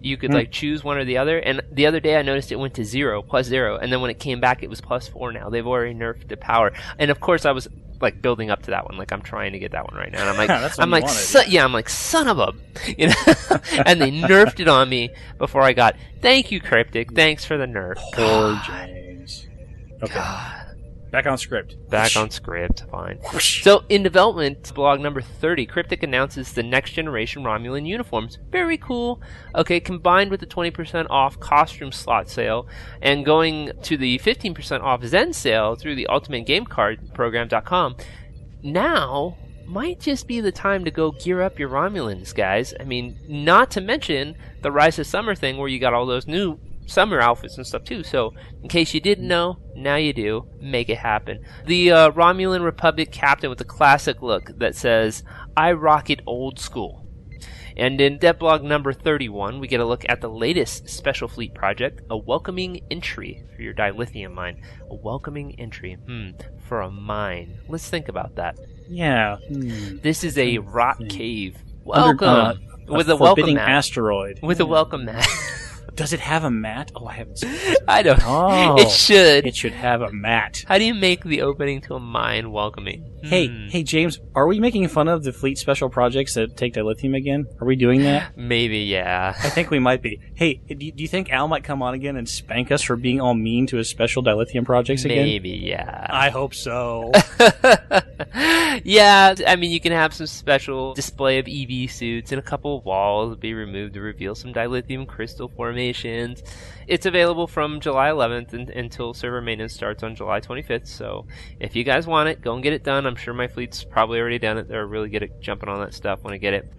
You 0.05 0.17
could 0.19 0.31
Hmm. 0.31 0.37
like 0.37 0.51
choose 0.53 0.85
one 0.85 0.99
or 0.99 1.05
the 1.05 1.17
other. 1.19 1.39
And 1.39 1.63
the 1.73 1.87
other 1.87 1.99
day 1.99 2.17
I 2.17 2.23
noticed 2.23 2.53
it 2.53 2.57
went 2.57 2.75
to 2.75 2.85
zero, 2.85 3.23
plus 3.23 3.47
zero, 3.47 3.79
and 3.79 3.91
then 3.93 4.01
when 4.03 4.11
it 4.11 4.19
came 4.19 4.39
back, 4.41 4.63
it 4.63 4.69
was 4.69 4.81
plus 4.81 5.09
four. 5.09 5.33
Now 5.33 5.49
they've 5.49 5.67
already 5.67 5.95
nerfed 5.95 6.29
the 6.29 6.37
power. 6.37 6.73
And 6.99 7.11
of 7.11 7.21
course, 7.21 7.47
I 7.47 7.53
was 7.53 7.69
like 8.01 8.21
building 8.21 8.51
up 8.51 8.61
to 8.65 8.71
that 8.73 8.85
one. 8.85 8.99
Like 8.99 9.13
I'm 9.13 9.23
trying 9.23 9.53
to 9.53 9.59
get 9.59 9.73
that 9.73 9.85
one 9.91 9.97
right 9.99 10.13
now. 10.13 10.21
And 10.21 10.29
I'm 10.29 10.37
like, 10.49 10.79
I'm 10.79 10.91
like, 10.91 11.05
wanted, 11.05 11.17
"Son- 11.17 11.45
yeah, 11.49 11.65
I'm 11.65 11.73
like, 11.73 11.89
son 11.89 12.29
of 12.29 12.39
a, 12.39 12.53
you 12.99 13.07
know. 13.09 13.15
and 13.87 14.01
they 14.01 14.11
nerfed 14.11 14.61
it 14.61 14.69
on 14.69 14.89
me 14.91 15.09
before 15.39 15.63
I 15.63 15.73
got. 15.73 15.97
Thank 16.21 16.53
you, 16.53 16.61
cryptic. 16.61 17.13
Thanks 17.15 17.45
for 17.47 17.57
the 17.57 17.67
nerf. 17.67 17.97
Poor 18.13 18.61
James. 18.67 19.47
Okay, 20.03 20.21
back 21.14 21.26
on 21.26 21.38
script. 21.38 21.76
Back 21.90 22.16
on 22.16 22.28
script. 22.30 22.85
Fine. 22.90 23.21
So, 23.38 23.85
in 23.88 24.02
development, 24.02 24.75
blog 24.75 25.00
number 25.00 25.21
30, 25.21 25.64
Cryptic 25.66 26.02
announces 26.02 26.52
the 26.52 26.62
next 26.64 26.90
generation 26.90 27.44
Romulan 27.44 27.87
uniforms. 27.87 28.38
Very 28.50 28.76
cool. 28.76 29.23
Okay, 29.54 29.78
combined 29.78 30.33
with 30.33 30.40
the 30.40 30.47
20% 30.47 31.06
off 31.11 31.38
costume 31.38 31.92
slot 31.92 32.28
sale 32.28 32.66
and 33.00 33.25
going 33.25 33.71
to 33.83 33.97
the 33.97 34.18
15% 34.18 34.83
off 34.83 35.04
Zen 35.04 35.33
sale 35.33 35.76
through 35.76 35.94
the 35.94 36.09
Ultimate 36.09 36.47
Game 36.47 36.64
Card 36.64 37.14
Program.com, 37.14 37.97
now 38.64 39.37
might 39.66 40.00
just 40.00 40.26
be 40.26 40.40
the 40.40 40.52
time 40.52 40.85
to 40.85 40.90
go 40.90 41.12
gear 41.12 41.42
up 41.42 41.61
your 41.61 41.68
Romulans, 41.68 42.35
guys. 42.35 42.75
I 42.80 42.85
mean, 42.85 43.18
not 43.28 43.71
to 43.73 43.80
mention 43.80 44.37
the 44.62 44.73
Rise 44.73 44.99
of 44.99 45.06
Summer 45.06 45.37
thing 45.37 45.59
where 45.59 45.68
you 45.68 45.78
got 45.78 45.94
all 45.94 46.06
those 46.06 46.26
new 46.26 46.59
summer 46.87 47.21
outfits 47.21 47.57
and 47.57 47.67
stuff 47.67 47.85
too. 47.85 48.03
So, 48.03 48.33
in 48.62 48.69
case 48.69 48.95
you 48.95 49.00
didn't 49.00 49.29
know, 49.29 49.59
now 49.75 49.97
you 49.97 50.12
do. 50.12 50.49
Make 50.61 50.88
it 50.88 50.99
happen. 50.99 51.45
The 51.67 51.91
uh, 51.91 52.11
Romulan 52.11 52.62
Republic 52.64 53.11
captain 53.12 53.50
with 53.50 53.59
the 53.59 53.64
classic 53.64 54.23
look 54.23 54.50
that 54.59 54.75
says, 54.76 55.23
I 55.57 55.73
rock 55.73 56.11
it 56.11 56.21
old 56.26 56.59
school. 56.59 57.00
And 57.76 58.00
in 58.00 58.21
Devblog 58.21 58.62
number 58.62 58.93
31, 58.93 59.59
we 59.59 59.67
get 59.67 59.81
a 59.81 59.85
look 59.85 60.05
at 60.09 60.21
the 60.21 60.29
latest 60.29 60.88
Special 60.88 61.26
Fleet 61.26 61.55
project, 61.55 62.03
a 62.09 62.17
welcoming 62.17 62.83
entry 62.88 63.43
for 63.57 63.62
your 63.62 63.75
dilithium 63.75 64.33
mine. 64.33 64.62
A 64.88 64.95
welcoming 64.95 65.59
entry, 65.59 65.95
hmm, 65.95 66.31
for 66.69 66.81
a 66.83 66.91
mine. 66.91 67.59
Let's 67.69 67.88
think 67.88 68.09
about 68.09 68.37
that. 68.37 68.57
Yeah. 68.88 69.38
hmm. 69.49 69.97
This 70.03 70.23
is 70.23 70.38
a 70.38 70.59
rock 70.59 71.00
cave. 71.09 71.57
Under- 71.91 72.25
Welcome! 72.25 72.29
uh, 72.29 72.55
with 72.95 73.09
a 73.11 73.17
welcome 73.17 73.55
mat. 73.55 73.69
asteroid. 73.69 74.41
with 74.43 74.61
a 74.61 74.67
welcome 74.67 75.07
mat. 75.07 75.26
Does 75.95 76.13
it 76.13 76.21
have 76.21 76.43
a 76.45 76.51
mat? 76.51 76.91
Oh, 76.97 77.07
I 77.07 77.13
haven't 77.15 77.39
seen 77.39 77.51
it. 77.55 77.79
I 77.87 78.03
don't 78.03 78.21
Oh. 78.25 78.77
It 78.79 78.91
should. 78.91 79.47
It 79.47 79.55
should 79.55 79.73
have 79.73 80.01
a 80.03 80.11
mat. 80.13 80.65
How 80.67 80.77
do 80.79 80.85
you 80.85 80.93
make 80.95 81.23
the 81.23 81.43
opening 81.43 81.81
to 81.83 81.95
a 81.95 82.01
mine 82.01 82.51
welcoming? 82.51 83.11
Hey, 83.23 83.47
Hmm. 83.47 83.69
hey, 83.69 83.83
James, 83.85 84.21
are 84.35 84.47
we 84.47 84.61
making 84.61 84.87
fun 84.89 85.09
of 85.09 85.23
the 85.25 85.33
fleet 85.33 85.57
special 85.57 85.89
projects 85.89 86.35
that 86.35 86.57
take 86.57 86.75
dilithium 86.75 87.17
again? 87.17 87.47
Are 87.61 87.67
we 87.67 87.75
doing 87.77 88.03
that? 88.03 88.33
Maybe, 88.37 88.81
yeah. 88.81 89.35
I 89.43 89.49
think 89.51 89.71
we 89.71 89.79
might 89.79 90.03
be. 90.03 90.21
Hey, 90.35 90.55
do 90.69 90.85
you, 90.85 90.93
do 90.93 91.03
you 91.03 91.09
think 91.09 91.31
Al 91.33 91.49
might 91.49 91.65
come 91.65 91.81
on 91.81 91.95
again 91.95 92.17
and 92.17 92.29
spank 92.29 92.71
us 92.71 92.83
for 92.83 92.97
being 92.97 93.21
all 93.21 93.35
mean 93.35 93.67
to 93.69 93.77
his 93.79 93.89
special 93.89 94.23
dilithium 94.23 94.65
projects 94.67 95.05
again? 95.05 95.25
Maybe, 95.25 95.51
yeah. 95.51 96.07
I 96.11 96.29
hope 96.31 96.55
so. 96.55 97.13
yeah, 98.85 99.35
I 99.47 99.57
mean, 99.57 99.71
you 99.71 99.81
can 99.81 99.93
have 99.93 100.12
some 100.12 100.26
special 100.26 100.93
display 100.93 101.38
of 101.38 101.49
EV 101.49 101.91
suits 101.91 102.33
and 102.33 102.38
a 102.38 102.43
couple 102.43 102.76
of 102.79 102.85
walls 102.85 103.37
be 103.38 103.55
removed 103.55 103.95
to 103.95 104.00
reveal 104.00 104.35
some 104.35 104.53
dilithium 104.53 105.07
crystal 105.07 105.49
formations. 105.49 106.43
It's 106.87 107.07
available 107.07 107.47
from 107.47 107.81
July 107.81 108.11
11th 108.11 108.53
and, 108.53 108.69
until 108.69 109.14
server 109.14 109.41
maintenance 109.41 109.73
starts 109.73 110.03
on 110.03 110.14
July 110.14 110.41
25th. 110.41 110.87
So 110.87 111.26
if 111.59 111.75
you 111.75 111.83
guys 111.83 112.07
want 112.07 112.29
it, 112.29 112.43
go 112.43 112.53
and 112.53 112.62
get 112.62 112.75
it 112.75 112.85
done. 112.85 113.07
I'm 113.07 113.17
sure 113.17 113.33
my 113.33 113.49
fleet's 113.49 113.83
probably 113.83 114.21
already 114.21 114.38
done 114.38 114.59
it. 114.59 114.69
They're 114.69 114.87
really 114.87 115.09
good 115.09 115.23
at 115.23 115.41
jumping 115.41 115.71
on 115.71 115.81
that 115.81 115.95
stuff 115.95 116.23
when 116.23 116.35
I 116.35 116.38
get 116.38 116.53
it. 116.53 116.71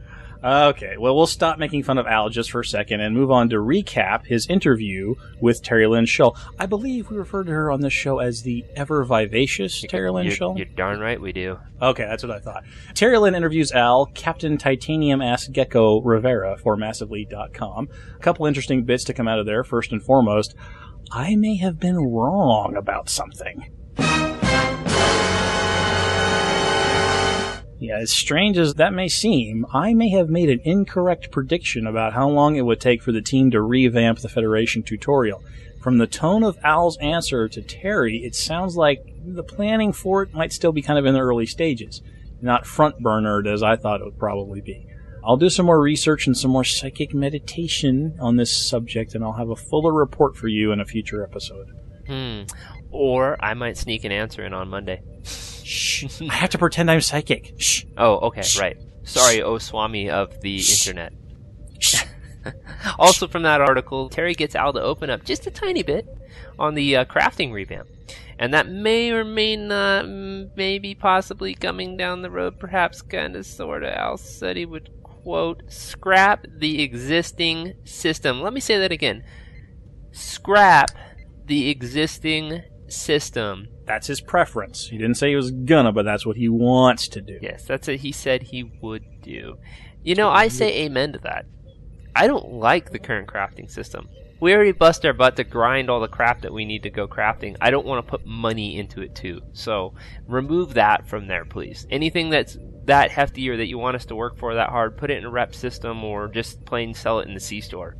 Okay, 0.43 0.95
well, 0.97 1.15
we'll 1.15 1.27
stop 1.27 1.57
making 1.57 1.83
fun 1.83 1.97
of 1.97 2.05
Al 2.05 2.29
just 2.29 2.51
for 2.51 2.61
a 2.61 2.65
second 2.65 3.01
and 3.01 3.15
move 3.15 3.31
on 3.31 3.49
to 3.49 3.55
recap 3.55 4.25
his 4.25 4.47
interview 4.47 5.15
with 5.41 5.63
Terry 5.63 5.87
Lynn 5.87 6.05
Shull. 6.05 6.37
I 6.59 6.65
believe 6.65 7.09
we 7.09 7.17
referred 7.17 7.47
to 7.47 7.51
her 7.51 7.71
on 7.71 7.81
this 7.81 7.93
show 7.93 8.19
as 8.19 8.43
the 8.43 8.63
ever 8.75 9.03
vivacious 9.03 9.81
Terry 9.81 10.11
Lynn 10.11 10.25
You're, 10.25 10.35
Shull. 10.35 10.57
you're 10.57 10.65
darn 10.65 10.99
right 10.99 11.19
we 11.19 11.31
do. 11.31 11.59
Okay, 11.81 12.05
that's 12.05 12.23
what 12.23 12.31
I 12.31 12.39
thought. 12.39 12.63
Terry 12.93 13.17
Lynn 13.17 13.35
interviews 13.35 13.71
Al, 13.71 14.05
Captain 14.07 14.57
Titanium 14.57 15.21
Ass 15.21 15.47
Gecko 15.47 16.01
Rivera 16.01 16.57
for 16.57 16.77
Massively.com. 16.77 17.89
A 18.15 18.19
couple 18.19 18.45
interesting 18.45 18.83
bits 18.83 19.03
to 19.05 19.13
come 19.13 19.27
out 19.27 19.39
of 19.39 19.45
there. 19.45 19.63
First 19.63 19.91
and 19.91 20.01
foremost, 20.01 20.55
I 21.11 21.35
may 21.35 21.57
have 21.57 21.79
been 21.79 21.97
wrong 21.97 22.75
about 22.75 23.09
something. 23.09 23.71
Yeah, 27.79 27.97
as 27.97 28.11
strange 28.11 28.57
as 28.57 28.75
that 28.75 28.93
may 28.93 29.09
seem, 29.09 29.65
I 29.73 29.93
may 29.93 30.09
have 30.09 30.29
made 30.29 30.49
an 30.49 30.61
incorrect 30.63 31.29
prediction 31.31 31.85
about 31.85 32.13
how 32.13 32.29
long 32.29 32.55
it 32.55 32.61
would 32.61 32.79
take 32.79 33.01
for 33.01 33.11
the 33.11 33.21
team 33.21 33.51
to 33.51 33.61
revamp 33.61 34.19
the 34.19 34.29
Federation 34.29 34.81
tutorial. 34.81 35.43
From 35.81 35.97
the 35.97 36.07
tone 36.07 36.43
of 36.43 36.57
Al's 36.63 36.97
answer 36.97 37.47
to 37.49 37.61
Terry, 37.61 38.23
it 38.23 38.33
sounds 38.33 38.75
like 38.77 39.05
the 39.25 39.43
planning 39.43 39.91
for 39.91 40.23
it 40.23 40.33
might 40.33 40.53
still 40.53 40.71
be 40.71 40.81
kind 40.81 40.97
of 40.97 41.05
in 41.05 41.13
the 41.13 41.19
early 41.19 41.45
stages, 41.45 42.01
not 42.41 42.65
front 42.65 42.99
burnered 42.99 43.45
as 43.45 43.61
I 43.61 43.75
thought 43.75 44.01
it 44.01 44.05
would 44.05 44.17
probably 44.17 44.61
be. 44.61 44.87
I'll 45.23 45.37
do 45.37 45.49
some 45.49 45.65
more 45.65 45.81
research 45.81 46.27
and 46.27 46.37
some 46.37 46.51
more 46.51 46.63
psychic 46.63 47.13
meditation 47.13 48.15
on 48.19 48.37
this 48.37 48.55
subject, 48.55 49.15
and 49.15 49.23
I'll 49.23 49.33
have 49.33 49.49
a 49.49 49.55
fuller 49.55 49.91
report 49.91 50.37
for 50.37 50.47
you 50.47 50.71
in 50.71 50.79
a 50.79 50.85
future 50.85 51.23
episode. 51.23 51.67
Hmm. 52.07 52.43
Or 52.91 53.35
I 53.43 53.53
might 53.55 53.77
sneak 53.77 54.05
an 54.05 54.11
answer 54.11 54.45
in 54.45 54.53
on 54.53 54.69
Monday. 54.69 55.01
Shh. 55.65 56.21
I 56.29 56.35
have 56.35 56.51
to 56.51 56.59
pretend 56.59 56.91
I'm 56.91 57.01
psychic. 57.01 57.55
Shh. 57.57 57.85
Oh, 57.97 58.17
okay, 58.27 58.43
right. 58.59 58.77
Sorry, 59.03 59.41
O 59.41 59.57
Swami 59.57 60.09
of 60.09 60.41
the 60.41 60.57
internet. 60.57 61.13
also, 62.99 63.27
from 63.27 63.43
that 63.43 63.61
article, 63.61 64.09
Terry 64.09 64.35
gets 64.35 64.55
Al 64.55 64.73
to 64.73 64.81
open 64.81 65.09
up 65.09 65.23
just 65.23 65.47
a 65.47 65.51
tiny 65.51 65.81
bit 65.81 66.07
on 66.59 66.75
the 66.75 66.97
uh, 66.97 67.05
crafting 67.05 67.51
revamp. 67.51 67.87
And 68.37 68.53
that 68.53 68.67
may 68.67 69.11
or 69.11 69.23
may 69.23 69.55
not, 69.55 70.07
maybe 70.07 70.93
possibly 70.93 71.55
coming 71.55 71.97
down 71.97 72.21
the 72.21 72.29
road, 72.29 72.59
perhaps 72.59 73.01
kind 73.01 73.35
of 73.35 73.45
sort 73.45 73.83
of. 73.83 73.89
Al 73.89 74.17
said 74.17 74.57
he 74.57 74.65
would, 74.65 74.91
quote, 75.01 75.63
scrap 75.67 76.45
the 76.47 76.81
existing 76.83 77.73
system. 77.85 78.41
Let 78.41 78.53
me 78.53 78.59
say 78.59 78.77
that 78.77 78.91
again. 78.91 79.23
Scrap 80.11 80.91
the 81.45 81.69
existing 81.69 82.63
system. 82.87 83.67
That's 83.85 84.07
his 84.07 84.21
preference. 84.21 84.87
He 84.87 84.97
didn't 84.97 85.15
say 85.15 85.29
he 85.29 85.35
was 85.35 85.51
gonna, 85.51 85.91
but 85.91 86.05
that's 86.05 86.25
what 86.25 86.37
he 86.37 86.49
wants 86.49 87.07
to 87.09 87.21
do. 87.21 87.39
Yes, 87.41 87.65
that's 87.65 87.87
what 87.87 87.97
he 87.97 88.11
said 88.11 88.43
he 88.43 88.63
would 88.81 89.03
do. 89.21 89.57
You 90.03 90.15
know, 90.15 90.29
I 90.29 90.47
say 90.47 90.83
amen 90.83 91.13
to 91.13 91.19
that. 91.19 91.45
I 92.15 92.27
don't 92.27 92.53
like 92.53 92.91
the 92.91 92.99
current 92.99 93.27
crafting 93.27 93.69
system. 93.69 94.07
We 94.39 94.53
already 94.53 94.73
bust 94.73 95.05
our 95.05 95.13
butt 95.13 95.37
to 95.37 95.43
grind 95.43 95.89
all 95.89 95.99
the 95.99 96.07
crap 96.07 96.41
that 96.41 96.53
we 96.53 96.65
need 96.65 96.83
to 96.83 96.89
go 96.89 97.07
crafting. 97.07 97.55
I 97.61 97.71
don't 97.71 97.85
want 97.85 98.05
to 98.05 98.09
put 98.09 98.25
money 98.25 98.77
into 98.77 99.01
it 99.01 99.15
too. 99.15 99.41
So 99.53 99.95
remove 100.27 100.73
that 100.73 101.07
from 101.07 101.27
there, 101.27 101.45
please. 101.45 101.87
Anything 101.89 102.29
that's 102.29 102.57
that 102.85 103.11
hefty 103.11 103.49
or 103.49 103.57
that 103.57 103.67
you 103.67 103.77
want 103.77 103.95
us 103.95 104.05
to 104.05 104.15
work 104.15 104.37
for 104.37 104.53
that 104.55 104.69
hard, 104.69 104.97
put 104.97 105.09
it 105.09 105.17
in 105.17 105.25
a 105.25 105.31
rep 105.31 105.55
system 105.55 106.03
or 106.03 106.27
just 106.27 106.65
plain 106.65 106.93
sell 106.93 107.19
it 107.19 107.27
in 107.27 107.33
the 107.33 107.39
C 107.39 107.61
store. 107.61 107.97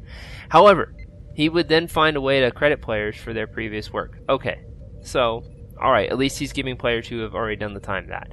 However, 0.50 0.94
he 1.34 1.50
would 1.50 1.68
then 1.68 1.88
find 1.88 2.16
a 2.16 2.22
way 2.22 2.42
to 2.42 2.52
credit 2.52 2.82
players 2.82 3.18
for 3.18 3.34
their 3.34 3.48
previous 3.48 3.92
work. 3.92 4.20
Okay, 4.30 4.64
so 5.06 5.44
all 5.82 5.92
right, 5.92 6.10
at 6.10 6.18
least 6.18 6.40
he's 6.40 6.54
giving 6.54 6.78
players 6.78 7.08
who 7.08 7.20
have 7.20 7.36
already 7.36 7.58
done 7.58 7.74
the 7.74 7.80
time 7.80 8.08
that. 8.08 8.30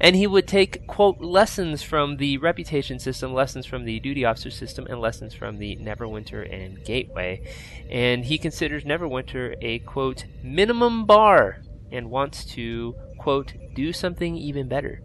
And 0.00 0.16
he 0.16 0.26
would 0.26 0.48
take, 0.48 0.86
quote, 0.86 1.20
lessons 1.20 1.82
from 1.82 2.16
the 2.16 2.38
reputation 2.38 2.98
system, 2.98 3.32
lessons 3.32 3.64
from 3.64 3.84
the 3.84 4.00
duty 4.00 4.24
officer 4.24 4.50
system, 4.50 4.86
and 4.88 5.00
lessons 5.00 5.34
from 5.34 5.58
the 5.58 5.76
Neverwinter 5.76 6.52
and 6.52 6.84
Gateway. 6.84 7.42
And 7.88 8.24
he 8.24 8.38
considers 8.38 8.84
Neverwinter 8.84 9.54
a, 9.60 9.78
quote, 9.80 10.24
minimum 10.42 11.06
bar 11.06 11.62
and 11.92 12.10
wants 12.10 12.44
to, 12.54 12.94
quote, 13.18 13.52
do 13.74 13.92
something 13.92 14.36
even 14.36 14.68
better. 14.68 15.00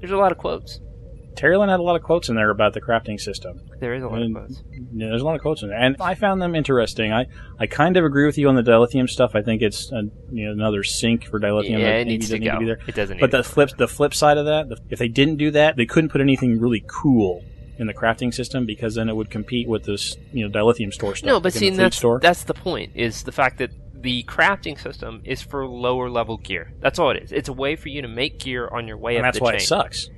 There's 0.00 0.12
a 0.12 0.16
lot 0.16 0.32
of 0.32 0.38
quotes. 0.38 0.80
Terry 1.36 1.56
Lynn 1.56 1.68
had 1.68 1.80
a 1.80 1.84
lot 1.84 1.96
of 1.96 2.02
quotes 2.02 2.28
in 2.28 2.34
there 2.34 2.50
about 2.50 2.72
the 2.72 2.80
crafting 2.80 3.20
system. 3.20 3.60
There 3.78 3.94
is 3.94 4.02
a 4.02 4.08
lot 4.08 4.22
And- 4.22 4.36
of 4.36 4.44
quotes. 4.46 4.62
Yeah, 4.94 5.08
there's 5.08 5.22
a 5.22 5.24
lot 5.24 5.34
of 5.34 5.40
quotes 5.42 5.62
in 5.62 5.68
there, 5.68 5.78
and 5.78 5.96
I 6.00 6.14
found 6.14 6.40
them 6.40 6.54
interesting. 6.54 7.12
I, 7.12 7.26
I 7.58 7.66
kind 7.66 7.96
of 7.96 8.04
agree 8.04 8.24
with 8.26 8.38
you 8.38 8.48
on 8.48 8.54
the 8.54 8.62
dilithium 8.62 9.08
stuff. 9.08 9.32
I 9.34 9.42
think 9.42 9.62
it's 9.62 9.90
a, 9.92 10.02
you 10.32 10.46
know, 10.46 10.52
another 10.52 10.82
sink 10.82 11.26
for 11.26 11.38
dilithium. 11.38 11.78
Yeah, 11.80 11.90
that 11.92 12.00
it 12.00 12.04
needs 12.06 12.26
to 12.28 12.38
doesn't 12.38 12.40
need 12.44 12.50
go. 12.52 12.58
be 12.58 12.64
there. 12.66 12.78
It 12.86 12.94
doesn't 12.94 13.20
But 13.20 13.30
the 13.30 13.38
to 13.38 13.42
go. 13.42 13.48
flip 13.48 13.70
the 13.76 13.88
flip 13.88 14.14
side 14.14 14.38
of 14.38 14.46
that, 14.46 14.68
the- 14.68 14.78
if 14.88 14.98
they 14.98 15.08
didn't 15.08 15.36
do 15.36 15.50
that, 15.52 15.76
they 15.76 15.86
couldn't 15.86 16.10
put 16.10 16.20
anything 16.20 16.58
really 16.60 16.84
cool 16.86 17.44
in 17.78 17.86
the 17.86 17.92
crafting 17.94 18.32
system 18.32 18.64
because 18.64 18.94
then 18.94 19.08
it 19.10 19.14
would 19.16 19.28
compete 19.30 19.68
with 19.68 19.84
this 19.84 20.16
you 20.32 20.48
know 20.48 20.50
dilithium 20.50 20.92
store 20.92 21.14
stuff. 21.14 21.26
No, 21.26 21.40
but 21.40 21.52
like 21.52 21.54
in 21.56 21.58
see, 21.60 21.68
the 21.70 21.74
fleet 21.76 21.82
that's 21.82 21.96
store. 21.96 22.18
that's 22.20 22.44
the 22.44 22.54
point. 22.54 22.92
Is 22.94 23.24
the 23.24 23.32
fact 23.32 23.58
that 23.58 23.70
the 23.94 24.22
crafting 24.24 24.80
system 24.80 25.20
is 25.24 25.42
for 25.42 25.66
lower 25.66 26.08
level 26.08 26.38
gear. 26.38 26.72
That's 26.80 26.98
all 26.98 27.10
it 27.10 27.22
is. 27.22 27.32
It's 27.32 27.48
a 27.48 27.52
way 27.52 27.76
for 27.76 27.88
you 27.90 28.00
to 28.02 28.08
make 28.08 28.38
gear 28.38 28.68
on 28.68 28.86
your 28.88 28.96
way 28.96 29.16
and 29.16 29.26
up 29.26 29.32
that's 29.34 29.38
the 29.38 29.44
why 29.44 29.50
chain. 29.52 29.60
it 29.60 29.64
sucks. 29.64 30.08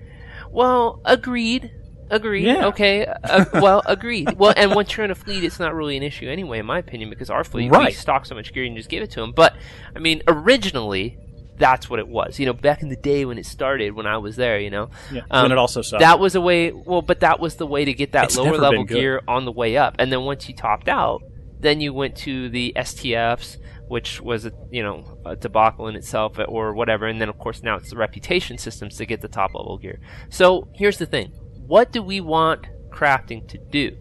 Well, 0.51 1.01
agreed. 1.05 1.71
Agreed. 2.11 2.45
Yeah. 2.47 2.67
Okay. 2.67 3.07
Uh, 3.29 3.45
well, 3.55 3.83
agreed. 3.85 4.39
Well, 4.39 4.55
and 4.57 4.75
once 4.75 4.97
you're 4.97 5.05
in 5.05 5.11
a 5.11 5.15
fleet, 5.15 5.45
it's 5.45 5.59
not 5.59 5.75
really 5.75 5.97
an 5.99 6.03
issue 6.03 6.29
anyway, 6.29 6.61
in 6.61 6.67
my 6.67 6.79
opinion, 6.79 7.11
because 7.11 7.29
our 7.29 7.45
fleet 7.45 7.71
we 7.71 7.91
stock 7.93 8.25
so 8.25 8.35
much 8.35 8.55
gear 8.55 8.65
and 8.65 8.75
just 8.77 8.89
give 8.89 9.03
it 9.03 9.11
to 9.11 9.21
them. 9.21 9.33
But 9.33 9.55
I 9.95 9.99
mean, 9.99 10.23
originally, 10.27 11.19
that's 11.59 11.91
what 11.91 11.99
it 11.99 12.09
was. 12.09 12.39
You 12.39 12.47
know, 12.47 12.53
back 12.55 12.81
in 12.83 12.89
the 12.89 12.97
day 12.97 13.25
when 13.27 13.37
it 13.37 13.45
started, 13.45 13.95
when 13.95 14.07
I 14.07 14.17
was 14.19 14.37
there, 14.37 14.59
you 14.59 14.71
know, 14.71 14.89
Yeah, 15.13 15.23
Um, 15.31 15.45
and 15.45 15.53
it 15.53 15.59
also 15.59 15.83
sucks. 15.83 16.01
that 16.01 16.19
was 16.19 16.35
a 16.35 16.41
way. 16.41 16.73
Well, 16.73 17.03
but 17.03 17.21
that 17.21 17.39
was 17.41 17.57
the 17.57 17.67
way 17.67 17.85
to 17.85 17.93
get 17.93 18.13
that 18.13 18.25
It's 18.25 18.37
lower 18.39 18.57
level 18.57 18.85
gear 18.85 19.21
on 19.29 19.45
the 19.45 19.53
way 19.53 19.77
up, 19.77 19.97
and 19.99 20.11
then 20.11 20.23
once 20.23 20.49
you 20.49 20.55
topped 20.55 20.89
out, 20.89 21.23
then 21.61 21.81
you 21.81 21.93
went 21.93 22.17
to 22.19 22.49
the 22.49 22.73
STFs, 22.77 23.59
which 23.89 24.21
was 24.21 24.47
a, 24.47 24.53
you 24.71 24.83
know 24.83 25.19
a 25.27 25.37
debacle 25.37 25.89
in 25.89 25.97
itself, 25.97 26.39
or 26.47 26.73
whatever, 26.73 27.07
and 27.07 27.21
then 27.21 27.29
of 27.29 27.39
course 27.39 27.63
now 27.63 27.77
it's 27.77 27.91
the 27.91 27.97
reputation 27.97 28.57
systems 28.59 28.97
to 28.97 29.05
get 29.05 29.21
the 29.21 29.29
top 29.29 29.55
level 29.55 29.77
gear. 29.77 30.01
So 30.31 30.69
here's 30.75 30.99
the 30.99 31.07
thing: 31.07 31.33
what 31.69 31.93
do 31.93 32.03
we 32.03 32.21
want 32.21 32.67
crafting 32.89 33.47
to 33.47 33.59
do? 33.59 33.95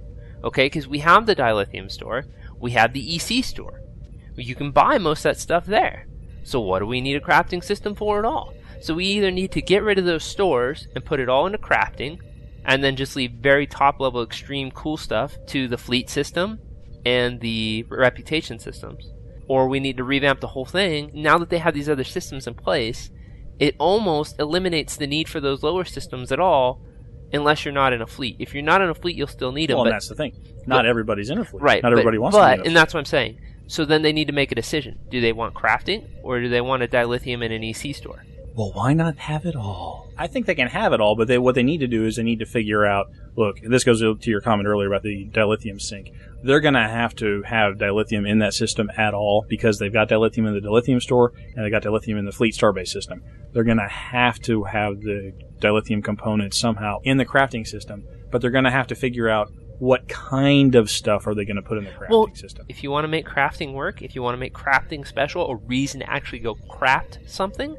Okay, 0.43 0.67
because 0.67 0.87
we 0.87 0.99
have 0.99 1.25
the 1.25 1.35
dilithium 1.35 1.91
store, 1.91 2.23
we 2.59 2.71
have 2.71 2.93
the 2.93 3.15
EC 3.15 3.43
store. 3.43 3.81
You 4.37 4.55
can 4.55 4.71
buy 4.71 4.97
most 4.97 5.19
of 5.19 5.23
that 5.23 5.39
stuff 5.39 5.65
there. 5.65 6.07
So 6.43 6.61
what 6.61 6.79
do 6.79 6.85
we 6.85 7.01
need 7.01 7.17
a 7.17 7.19
crafting 7.19 7.61
system 7.61 7.93
for 7.93 8.19
at 8.19 8.25
all? 8.25 8.53
So 8.79 8.93
we 8.93 9.05
either 9.05 9.31
need 9.31 9.51
to 9.51 9.61
get 9.61 9.83
rid 9.83 9.97
of 9.97 10.05
those 10.05 10.23
stores 10.23 10.87
and 10.95 11.03
put 11.03 11.19
it 11.19 11.27
all 11.27 11.45
into 11.45 11.57
crafting, 11.57 12.19
and 12.63 12.81
then 12.81 12.95
just 12.95 13.17
leave 13.17 13.31
very 13.33 13.67
top 13.67 13.99
level 13.99 14.23
extreme 14.23 14.71
cool 14.71 14.95
stuff 14.95 15.35
to 15.47 15.67
the 15.67 15.77
fleet 15.77 16.09
system 16.09 16.59
and 17.05 17.41
the 17.41 17.85
reputation 17.89 18.59
systems. 18.59 19.11
Or 19.49 19.67
we 19.67 19.81
need 19.81 19.97
to 19.97 20.05
revamp 20.05 20.39
the 20.39 20.47
whole 20.47 20.65
thing. 20.65 21.11
Now 21.13 21.37
that 21.37 21.49
they 21.49 21.57
have 21.57 21.73
these 21.73 21.89
other 21.89 22.05
systems 22.05 22.47
in 22.47 22.53
place, 22.53 23.09
it 23.59 23.75
almost 23.77 24.39
eliminates 24.39 24.95
the 24.95 25.07
need 25.07 25.27
for 25.27 25.41
those 25.41 25.63
lower 25.63 25.83
systems 25.83 26.31
at 26.31 26.39
all 26.39 26.81
unless 27.33 27.65
you're 27.65 27.73
not 27.73 27.93
in 27.93 28.01
a 28.01 28.07
fleet. 28.07 28.37
If 28.39 28.53
you're 28.53 28.63
not 28.63 28.81
in 28.81 28.89
a 28.89 28.93
fleet, 28.93 29.15
you'll 29.15 29.27
still 29.27 29.51
need 29.51 29.69
them. 29.69 29.77
well, 29.77 29.85
but 29.85 29.91
that's 29.91 30.07
the 30.07 30.15
thing. 30.15 30.35
Not 30.65 30.85
everybody's 30.85 31.29
in 31.29 31.37
a 31.37 31.45
fleet. 31.45 31.61
Right. 31.61 31.83
Not 31.83 31.89
but- 31.89 31.99
everybody 31.99 32.17
wants 32.17 32.37
but, 32.37 32.57
to 32.57 32.61
be 32.61 32.67
and 32.67 32.75
that's 32.75 32.93
what 32.93 32.99
I'm 32.99 33.05
saying. 33.05 33.39
So 33.67 33.83
then 33.83 34.01
they 34.01 34.13
need 34.13 34.27
to 34.27 34.33
make 34.33 34.51
a 34.51 34.55
decision. 34.55 34.99
Do 35.09 35.19
they 35.19 35.33
want 35.33 35.53
crafting 35.53 36.07
or 36.23 36.39
do 36.39 36.47
they 36.47 36.61
want 36.61 36.83
a 36.83 36.87
dilithium 36.87 37.43
in 37.43 37.51
an 37.51 37.63
EC 37.63 37.93
store? 37.93 38.23
Well, 38.57 38.71
why 38.73 38.93
not 38.93 39.17
have 39.19 39.45
it 39.45 39.55
all? 39.55 40.09
I 40.17 40.25
think 40.25 40.47
they 40.47 40.55
can 40.55 40.67
have 40.67 40.91
it 40.91 40.99
all, 40.99 41.15
but 41.15 41.27
they, 41.27 41.37
what 41.37 41.53
they 41.53 41.61
need 41.61 41.77
to 41.81 41.87
do 41.87 42.05
is 42.05 42.15
they 42.15 42.23
need 42.23 42.39
to 42.39 42.45
figure 42.47 42.83
out. 42.85 43.05
Look, 43.35 43.59
this 43.61 43.83
goes 43.83 44.01
to 44.01 44.17
your 44.31 44.41
comment 44.41 44.67
earlier 44.67 44.87
about 44.87 45.03
the 45.03 45.29
dilithium 45.31 45.79
sink. 45.79 46.09
They're 46.41 46.59
going 46.59 46.73
to 46.73 46.87
have 46.87 47.13
to 47.17 47.43
have 47.43 47.75
dilithium 47.75 48.27
in 48.27 48.39
that 48.39 48.55
system 48.55 48.89
at 48.97 49.13
all 49.13 49.45
because 49.47 49.77
they've 49.77 49.93
got 49.93 50.09
dilithium 50.09 50.47
in 50.47 50.55
the 50.55 50.59
dilithium 50.67 50.99
store 50.99 51.33
and 51.55 51.63
they 51.63 51.69
got 51.69 51.83
dilithium 51.83 52.17
in 52.17 52.25
the 52.25 52.31
Fleet 52.31 52.55
Starbase 52.55 52.87
system. 52.87 53.21
They're 53.53 53.63
going 53.63 53.77
to 53.77 53.87
have 53.87 54.39
to 54.41 54.63
have 54.63 55.01
the 55.01 55.33
dilithium 55.59 56.03
components 56.03 56.57
somehow 56.59 56.97
in 57.03 57.17
the 57.17 57.25
crafting 57.27 57.67
system, 57.67 58.05
but 58.31 58.41
they're 58.41 58.49
going 58.49 58.63
to 58.63 58.71
have 58.71 58.87
to 58.87 58.95
figure 58.95 59.29
out 59.29 59.51
what 59.77 60.07
kind 60.07 60.73
of 60.73 60.89
stuff 60.89 61.27
are 61.27 61.35
they 61.35 61.45
going 61.45 61.57
to 61.57 61.61
put 61.61 61.77
in 61.77 61.83
the 61.83 61.91
crafting 61.91 62.09
Well, 62.09 62.29
system. 62.33 62.65
if 62.67 62.81
you 62.81 62.89
want 62.89 63.03
to 63.03 63.07
make 63.07 63.27
crafting 63.27 63.73
work, 63.73 64.01
if 64.01 64.15
you 64.15 64.23
want 64.23 64.33
to 64.33 64.39
make 64.39 64.55
crafting 64.55 65.05
special, 65.05 65.47
a 65.47 65.55
reason 65.57 65.99
to 65.99 66.09
actually 66.09 66.39
go 66.39 66.55
craft 66.67 67.19
something, 67.27 67.77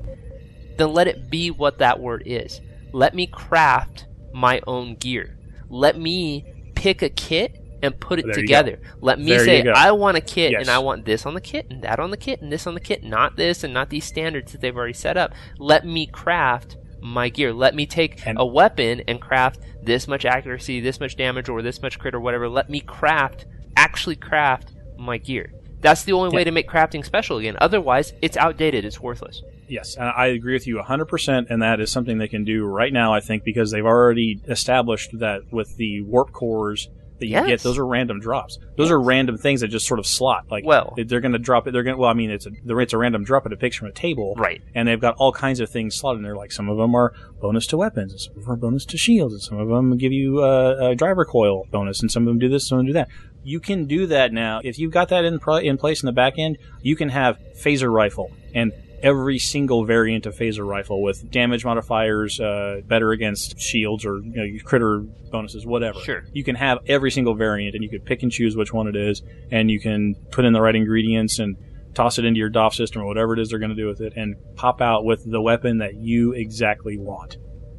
then 0.78 0.92
let 0.92 1.06
it 1.06 1.28
be 1.30 1.50
what 1.50 1.78
that 1.78 2.00
word 2.00 2.22
is. 2.24 2.60
Let 2.92 3.14
me 3.14 3.26
craft 3.26 4.06
my 4.32 4.60
own 4.66 4.94
gear. 4.96 5.36
Let 5.68 5.98
me 5.98 6.46
pick 6.74 7.02
a 7.02 7.10
kit 7.10 7.60
and 7.82 7.98
put 8.00 8.18
it 8.18 8.24
There 8.26 8.34
together. 8.34 8.80
Let 9.00 9.18
me 9.18 9.26
There 9.26 9.44
say. 9.44 9.68
I 9.68 9.90
want 9.92 10.16
a 10.16 10.20
kit 10.20 10.52
Yes. 10.52 10.62
and 10.62 10.70
I 10.70 10.78
want 10.78 11.04
this 11.04 11.26
on 11.26 11.34
the 11.34 11.40
kit 11.40 11.66
and 11.70 11.82
that 11.82 12.00
on 12.00 12.10
the 12.10 12.16
kit 12.16 12.40
and 12.40 12.50
this 12.50 12.66
on 12.66 12.74
the 12.74 12.80
kit, 12.80 13.04
not 13.04 13.36
this 13.36 13.62
and 13.62 13.74
not 13.74 13.90
these 13.90 14.04
standards 14.04 14.52
that 14.52 14.60
they've 14.60 14.76
already 14.76 14.94
set 14.94 15.16
up. 15.16 15.32
Let 15.58 15.84
me 15.86 16.06
craft 16.06 16.76
my 17.00 17.28
gear. 17.28 17.52
Let 17.52 17.74
me 17.74 17.86
take 17.86 18.26
And- 18.26 18.38
a 18.40 18.46
weapon 18.46 19.02
and 19.06 19.20
craft 19.20 19.60
this 19.82 20.08
much 20.08 20.24
accuracy, 20.24 20.80
this 20.80 20.98
much 20.98 21.16
damage, 21.16 21.48
or 21.48 21.62
this 21.62 21.80
much 21.82 21.98
crit 21.98 22.14
or 22.14 22.20
whatever. 22.20 22.48
Let 22.48 22.68
me 22.70 22.80
craft, 22.80 23.46
actually 23.76 24.16
craft 24.16 24.72
my 24.98 25.18
gear. 25.18 25.52
That's 25.80 26.02
the 26.02 26.12
only 26.12 26.34
way 26.34 26.42
to 26.42 26.50
make 26.50 26.68
crafting 26.68 27.04
special 27.04 27.38
again. 27.38 27.56
Otherwise, 27.60 28.12
it's 28.20 28.36
outdated. 28.36 28.84
It's 28.84 29.00
worthless. 29.00 29.42
Yes, 29.68 29.96
and 29.96 30.08
I 30.08 30.26
agree 30.26 30.54
with 30.54 30.66
you 30.66 30.76
100%, 30.78 31.46
and 31.50 31.62
that 31.62 31.80
is 31.80 31.90
something 31.90 32.18
they 32.18 32.28
can 32.28 32.44
do 32.44 32.64
right 32.64 32.92
now, 32.92 33.12
I 33.14 33.20
think, 33.20 33.44
because 33.44 33.70
they've 33.70 33.84
already 33.84 34.40
established 34.48 35.18
that 35.18 35.52
with 35.52 35.76
the 35.76 36.02
warp 36.02 36.32
cores 36.32 36.88
that 37.18 37.26
you 37.26 37.32
Yes. 37.32 37.46
get, 37.48 37.60
those 37.62 37.78
are 37.78 37.84
random 37.86 38.20
drops. 38.20 38.58
Those 38.76 38.92
are 38.92 39.00
random 39.00 39.36
things 39.38 39.60
that 39.62 39.68
just 39.68 39.88
sort 39.88 39.98
of 39.98 40.06
slot. 40.06 40.44
Like, 40.52 40.64
Well- 40.64 40.94
they're 40.96 41.20
going 41.20 41.32
to 41.32 41.38
drop 41.40 41.66
it. 41.66 41.72
They're 41.72 41.82
going 41.82 41.98
well, 41.98 42.08
I 42.08 42.14
mean, 42.14 42.30
it's 42.30 42.46
a, 42.46 42.50
it's 42.64 42.92
a 42.92 42.98
random 42.98 43.24
drop, 43.24 43.42
but 43.42 43.52
it 43.52 43.58
picks 43.58 43.74
from 43.74 43.88
a 43.88 43.92
table. 43.92 44.34
Right. 44.38 44.62
And 44.74 44.86
they've 44.86 45.00
got 45.00 45.16
all 45.18 45.32
kinds 45.32 45.58
of 45.58 45.68
things 45.68 45.96
slotted 45.96 46.18
in 46.18 46.22
there. 46.22 46.36
Like, 46.36 46.52
some 46.52 46.68
of 46.68 46.76
them 46.78 46.94
are 46.94 47.12
bonus 47.40 47.66
to 47.68 47.76
weapons, 47.76 48.12
and 48.12 48.20
some 48.20 48.36
of 48.36 48.42
them 48.44 48.52
are 48.52 48.56
bonus 48.56 48.84
to 48.86 48.96
shields, 48.96 49.34
and 49.34 49.42
some 49.42 49.58
of 49.58 49.68
them 49.68 49.96
give 49.98 50.12
you 50.12 50.44
uh, 50.44 50.76
a 50.90 50.94
driver 50.94 51.24
coil 51.24 51.66
bonus, 51.72 52.00
and 52.02 52.10
some 52.10 52.22
of 52.22 52.28
them 52.28 52.38
do 52.38 52.48
this, 52.48 52.68
some 52.68 52.78
of 52.78 52.84
them 52.84 52.86
do 52.86 52.92
that. 52.92 53.08
You 53.42 53.58
can 53.58 53.86
do 53.86 54.06
that 54.06 54.32
now. 54.32 54.60
If 54.62 54.78
you've 54.78 54.92
got 54.92 55.08
that 55.08 55.24
in, 55.24 55.40
pro- 55.40 55.56
in 55.56 55.76
place 55.76 56.00
in 56.02 56.06
the 56.06 56.12
back 56.12 56.34
end, 56.38 56.56
you 56.82 56.94
can 56.94 57.08
have 57.08 57.38
phaser 57.60 57.90
rifle 57.92 58.30
and 58.54 58.72
every 59.02 59.38
single 59.38 59.84
variant 59.84 60.26
of 60.26 60.34
phaser 60.34 60.66
rifle 60.66 61.02
with 61.02 61.30
damage 61.30 61.64
modifiers 61.64 62.40
uh, 62.40 62.80
better 62.86 63.12
against 63.12 63.58
shields 63.60 64.04
or 64.04 64.18
you 64.18 64.32
know, 64.54 64.64
critter 64.64 65.00
bonuses, 65.30 65.66
whatever. 65.66 66.00
Sure. 66.00 66.24
You 66.32 66.44
can 66.44 66.54
have 66.56 66.78
every 66.86 67.10
single 67.10 67.34
variant, 67.34 67.74
and 67.74 67.82
you 67.84 67.90
can 67.90 68.00
pick 68.00 68.22
and 68.22 68.32
choose 68.32 68.56
which 68.56 68.72
one 68.72 68.88
it 68.88 68.96
is, 68.96 69.22
and 69.50 69.70
you 69.70 69.80
can 69.80 70.14
put 70.30 70.44
in 70.44 70.52
the 70.52 70.60
right 70.60 70.74
ingredients 70.74 71.38
and 71.38 71.56
toss 71.94 72.18
it 72.18 72.24
into 72.24 72.38
your 72.38 72.48
DOF 72.48 72.74
system 72.74 73.02
or 73.02 73.06
whatever 73.06 73.32
it 73.34 73.38
is 73.40 73.50
they're 73.50 73.58
going 73.58 73.70
to 73.70 73.76
do 73.76 73.86
with 73.86 74.00
it, 74.00 74.12
and 74.16 74.36
pop 74.56 74.80
out 74.80 75.04
with 75.04 75.28
the 75.30 75.40
weapon 75.40 75.78
that 75.78 75.94
you 75.94 76.32
exactly 76.32 76.96
want. 76.98 77.36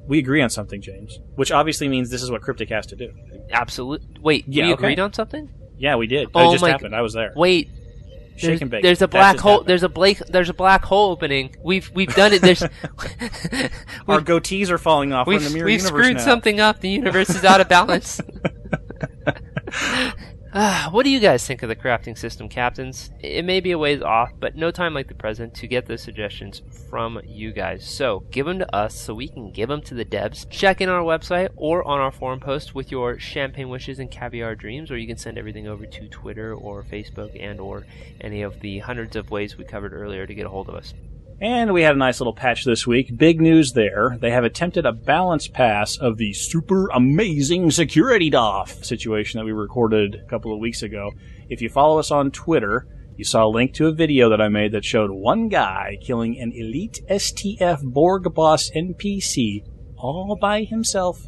We 0.08 0.17
agree 0.19 0.41
on 0.41 0.49
something, 0.49 0.82
James, 0.82 1.19
which 1.36 1.51
obviously 1.51 1.88
means 1.88 2.10
this 2.10 2.23
is 2.23 2.32
what 2.32 2.41
Cryptic 2.41 2.69
has 2.69 2.88
to 2.88 2.95
do. 2.95 3.12
Absolutely. 3.51 4.08
Wait, 4.21 4.45
Yeah, 4.47 4.65
we 4.67 4.73
okay. 4.73 4.84
agreed 4.86 4.99
on 4.99 5.13
something? 5.13 5.49
Yeah, 5.77 5.95
we 5.95 6.08
did. 6.08 6.29
Oh 6.36 6.49
it 6.49 6.53
just 6.53 6.65
happened. 6.65 6.95
I 6.95 7.01
was 7.01 7.13
there. 7.13 7.32
Wait. 7.36 7.69
Shake 8.39 8.47
There's, 8.47 8.62
and 8.62 8.71
bake. 8.71 8.84
there's 8.84 9.02
a 9.02 9.08
black 9.08 9.38
hole. 9.38 9.52
happened. 9.52 9.69
There's 9.69 9.84
a 9.84 9.89
Blake. 9.89 10.19
There's 10.19 10.47
a 10.49 10.54
black 10.54 10.86
hole 10.86 11.12
opening. 11.12 11.56
We've 11.62 11.91
we've 11.93 12.15
done 12.15 12.32
it. 12.32 12.41
There's 12.41 12.62
Our 14.08 14.21
goatees 14.21 14.69
are 14.69 14.78
falling 14.78 15.12
off. 15.12 15.28
We've, 15.28 15.43
the 15.43 15.49
mirror 15.49 15.65
we've 15.65 15.82
universe 15.82 16.04
screwed 16.04 16.17
now. 16.17 16.23
something 16.23 16.60
up. 16.62 16.80
The 16.80 16.89
universe 16.89 17.30
is 17.32 17.43
out 17.43 17.60
of 17.60 17.67
balance. 17.67 18.21
Ah, 20.52 20.90
what 20.90 21.04
do 21.04 21.12
you 21.12 21.20
guys 21.20 21.46
think 21.46 21.62
of 21.62 21.70
the 21.70 21.76
crafting 21.76 22.18
system, 22.18 22.50
captains? 22.50 23.12
It 23.20 23.46
may 23.46 23.60
be 23.60 23.70
a 23.70 23.78
ways 23.78 24.02
off, 24.02 24.32
but 24.40 24.56
no 24.56 24.72
time 24.72 24.96
like 24.96 25.08
the 25.08 25.14
present 25.14 25.54
to 25.54 25.68
get 25.68 25.86
those 25.86 26.02
suggestions 26.02 26.64
from 26.90 27.22
you 27.24 27.52
guys. 27.52 27.88
So 27.88 28.24
give 28.32 28.48
them 28.48 28.58
to 28.58 28.76
us 28.76 28.96
so 28.96 29.14
we 29.14 29.28
can 29.28 29.52
give 29.52 29.70
them 29.70 29.84
to 29.84 29.94
the 29.94 30.04
devs. 30.04 30.50
Check 30.50 30.82
in 30.82 30.90
our 30.90 31.04
website 31.04 31.50
or 31.56 31.88
on 31.88 32.00
our 32.00 32.12
forum 32.12 32.40
post 32.40 32.74
with 32.74 32.90
your 32.90 33.20
champagne 33.20 33.70
wishes 33.70 34.00
and 34.00 34.10
caviar 34.10 34.56
dreams, 34.56 34.90
or 34.90 34.98
you 34.98 35.06
can 35.06 35.18
send 35.18 35.38
everything 35.38 35.68
over 35.68 35.86
to 35.86 36.08
Twitter 36.08 36.56
or 36.56 36.82
Facebook 36.82 37.40
and 37.40 37.60
or 37.60 37.86
any 38.20 38.42
of 38.42 38.60
the 38.62 38.80
hundreds 38.80 39.16
of 39.16 39.30
ways 39.30 39.56
we 39.56 39.66
covered 39.66 39.94
earlier 39.94 40.26
to 40.26 40.34
get 40.34 40.48
a 40.48 40.50
hold 40.50 40.68
of 40.68 40.74
us. 40.74 40.96
And 41.41 41.73
we 41.73 41.84
had 41.84 41.95
a 41.95 41.99
nice 41.99 42.19
little 42.19 42.34
patch 42.34 42.65
this 42.65 42.86
week. 42.86 43.15
Big 43.15 43.39
news 43.39 43.71
there. 43.71 44.17
They 44.19 44.32
have 44.32 44.43
attempted 44.43 44.86
a 44.86 44.91
balance 44.91 45.47
pass 45.47 45.97
of 45.97 46.17
the 46.17 46.34
super 46.34 46.89
amazing 46.89 47.71
security 47.71 48.30
DOF 48.30 48.84
situation 48.84 49.38
that 49.38 49.45
we 49.45 49.54
recorded 49.54 50.15
a 50.15 50.30
couple 50.30 50.54
of 50.54 50.60
weeks 50.60 50.82
ago. 50.82 51.12
If 51.47 51.62
you 51.62 51.69
follow 51.69 51.97
us 51.97 52.12
on 52.12 52.32
Twitter, 52.32 52.88
you 53.15 53.23
saw 53.23 53.45
a 53.45 53.47
link 53.47 53.73
to 53.75 53.88
a 53.88 53.93
video 53.93 54.30
that 54.30 54.41
I 54.41 54.49
made 54.49 54.73
that 54.73 54.84
showed 54.84 55.12
one 55.12 55.47
guy 55.47 55.97
killing 56.02 56.38
an 56.38 56.52
elite 56.54 56.99
STF 57.10 57.84
Borg 57.84 58.34
boss 58.34 58.69
NPC 58.75 59.63
all 59.97 60.38
by 60.39 60.63
himself 60.63 61.25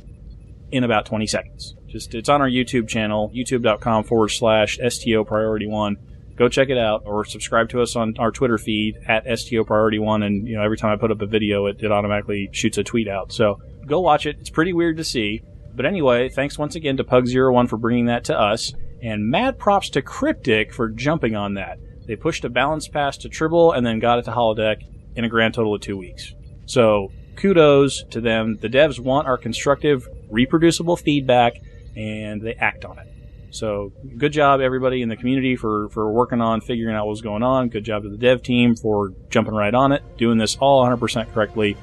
in 0.72 0.84
about 0.84 1.06
20 1.06 1.26
seconds. 1.28 1.76
Just, 1.88 2.14
it's 2.16 2.30
on 2.30 2.42
our 2.42 2.50
YouTube 2.50 2.88
channel, 2.88 3.32
youtube.com 3.34 4.04
forward 4.04 4.30
slash 4.30 4.78
STO 4.90 5.24
priority 5.24 5.68
one 5.68 5.98
go 6.36 6.50
check 6.50 6.70
it 6.70 6.78
out 6.78 7.04
or 7.06 7.26
subscribe 7.26 7.70
to 7.70 7.82
us 7.82 7.96
on 7.96 8.16
our 8.20 8.32
Twitter 8.32 8.58
feed 8.58 8.98
at 9.08 9.26
STO 9.40 9.64
Priority 9.64 10.00
One. 10.00 10.24
And 10.24 10.48
you 10.48 10.56
know, 10.56 10.64
every 10.64 10.78
time 10.78 10.92
I 10.92 10.96
put 10.96 11.12
up 11.12 11.22
a 11.22 11.26
video, 11.26 11.68
it, 11.68 11.82
it 11.82 11.92
automatically 11.92 12.50
shoots 12.52 12.78
a 12.78 12.84
tweet 12.84 13.08
out. 13.08 13.32
So 13.32 13.60
go 13.86 14.00
watch 14.00 14.26
it. 14.26 14.38
It's 14.40 14.50
pretty 14.50 14.74
weird 14.74 14.98
to 14.98 15.04
see. 15.04 15.42
But 15.74 15.86
anyway, 15.86 16.30
thanks 16.30 16.58
once 16.58 16.76
again 16.76 16.98
to 16.98 17.04
Pug01 17.04 17.70
for 17.70 17.78
bringing 17.78 18.08
that 18.08 18.26
to 18.26 18.38
us. 18.38 18.74
And 19.02 19.30
mad 19.30 19.58
props 19.58 19.90
to 19.92 20.02
Cryptic 20.02 20.74
for 20.74 20.90
jumping 20.90 21.36
on 21.36 21.56
that. 21.56 21.80
They 22.06 22.16
pushed 22.16 22.46
a 22.46 22.50
balance 22.50 22.88
pass 22.88 23.18
to 23.18 23.30
Tribble 23.30 23.72
and 23.72 23.86
then 23.86 24.00
got 24.00 24.20
it 24.20 24.26
to 24.26 24.32
Holodeck 24.32 24.84
in 25.16 25.24
a 25.24 25.30
grand 25.30 25.54
total 25.54 25.76
of 25.76 25.82
two 25.82 25.98
weeks. 25.98 26.34
So 26.66 27.12
kudos 27.36 28.04
to 28.12 28.22
them. 28.22 28.58
The 28.62 28.70
devs 28.70 29.00
want 29.00 29.28
our 29.28 29.38
constructive, 29.38 30.08
reproducible 30.30 30.98
feedback 30.98 31.54
and 31.96 32.42
they 32.42 32.54
act 32.54 32.86
on 32.86 33.00
it. 33.00 33.11
So 33.52 33.92
good 34.18 34.32
job 34.32 34.62
everybody 34.62 35.02
in 35.02 35.10
the 35.10 35.18
community 35.18 35.56
for, 35.56 35.90
for 35.90 36.12
working 36.12 36.42
on 36.42 36.62
figuring 36.62 36.96
out 36.96 37.06
what 37.06 37.12
was 37.12 37.22
going 37.22 37.44
on. 37.44 37.70
Good 37.70 37.84
job 37.84 38.04
to 38.04 38.10
the 38.10 38.18
dev 38.18 38.42
team 38.42 38.76
for 38.76 39.14
jumping 39.30 39.54
right 39.54 39.74
on 39.74 39.92
it, 39.92 40.02
doing 40.18 40.38
this 40.38 40.58
all 40.58 40.86
100% 40.86 41.32
correctly. 41.34 41.78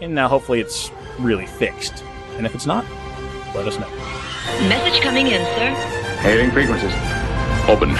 And 0.00 0.14
now 0.14 0.28
hopefully 0.28 0.60
it's 0.60 0.90
really 1.18 1.46
fixed. 1.46 2.02
And 2.36 2.46
if 2.46 2.54
it's 2.54 2.66
not, 2.66 2.84
let 3.54 3.68
us 3.68 3.78
know. 3.78 3.88
Message 4.68 5.00
coming 5.02 5.26
in, 5.26 5.44
sir. 5.56 5.70
Hailing 6.20 6.50
frequencies. 6.50 6.92
Open. 7.68 7.90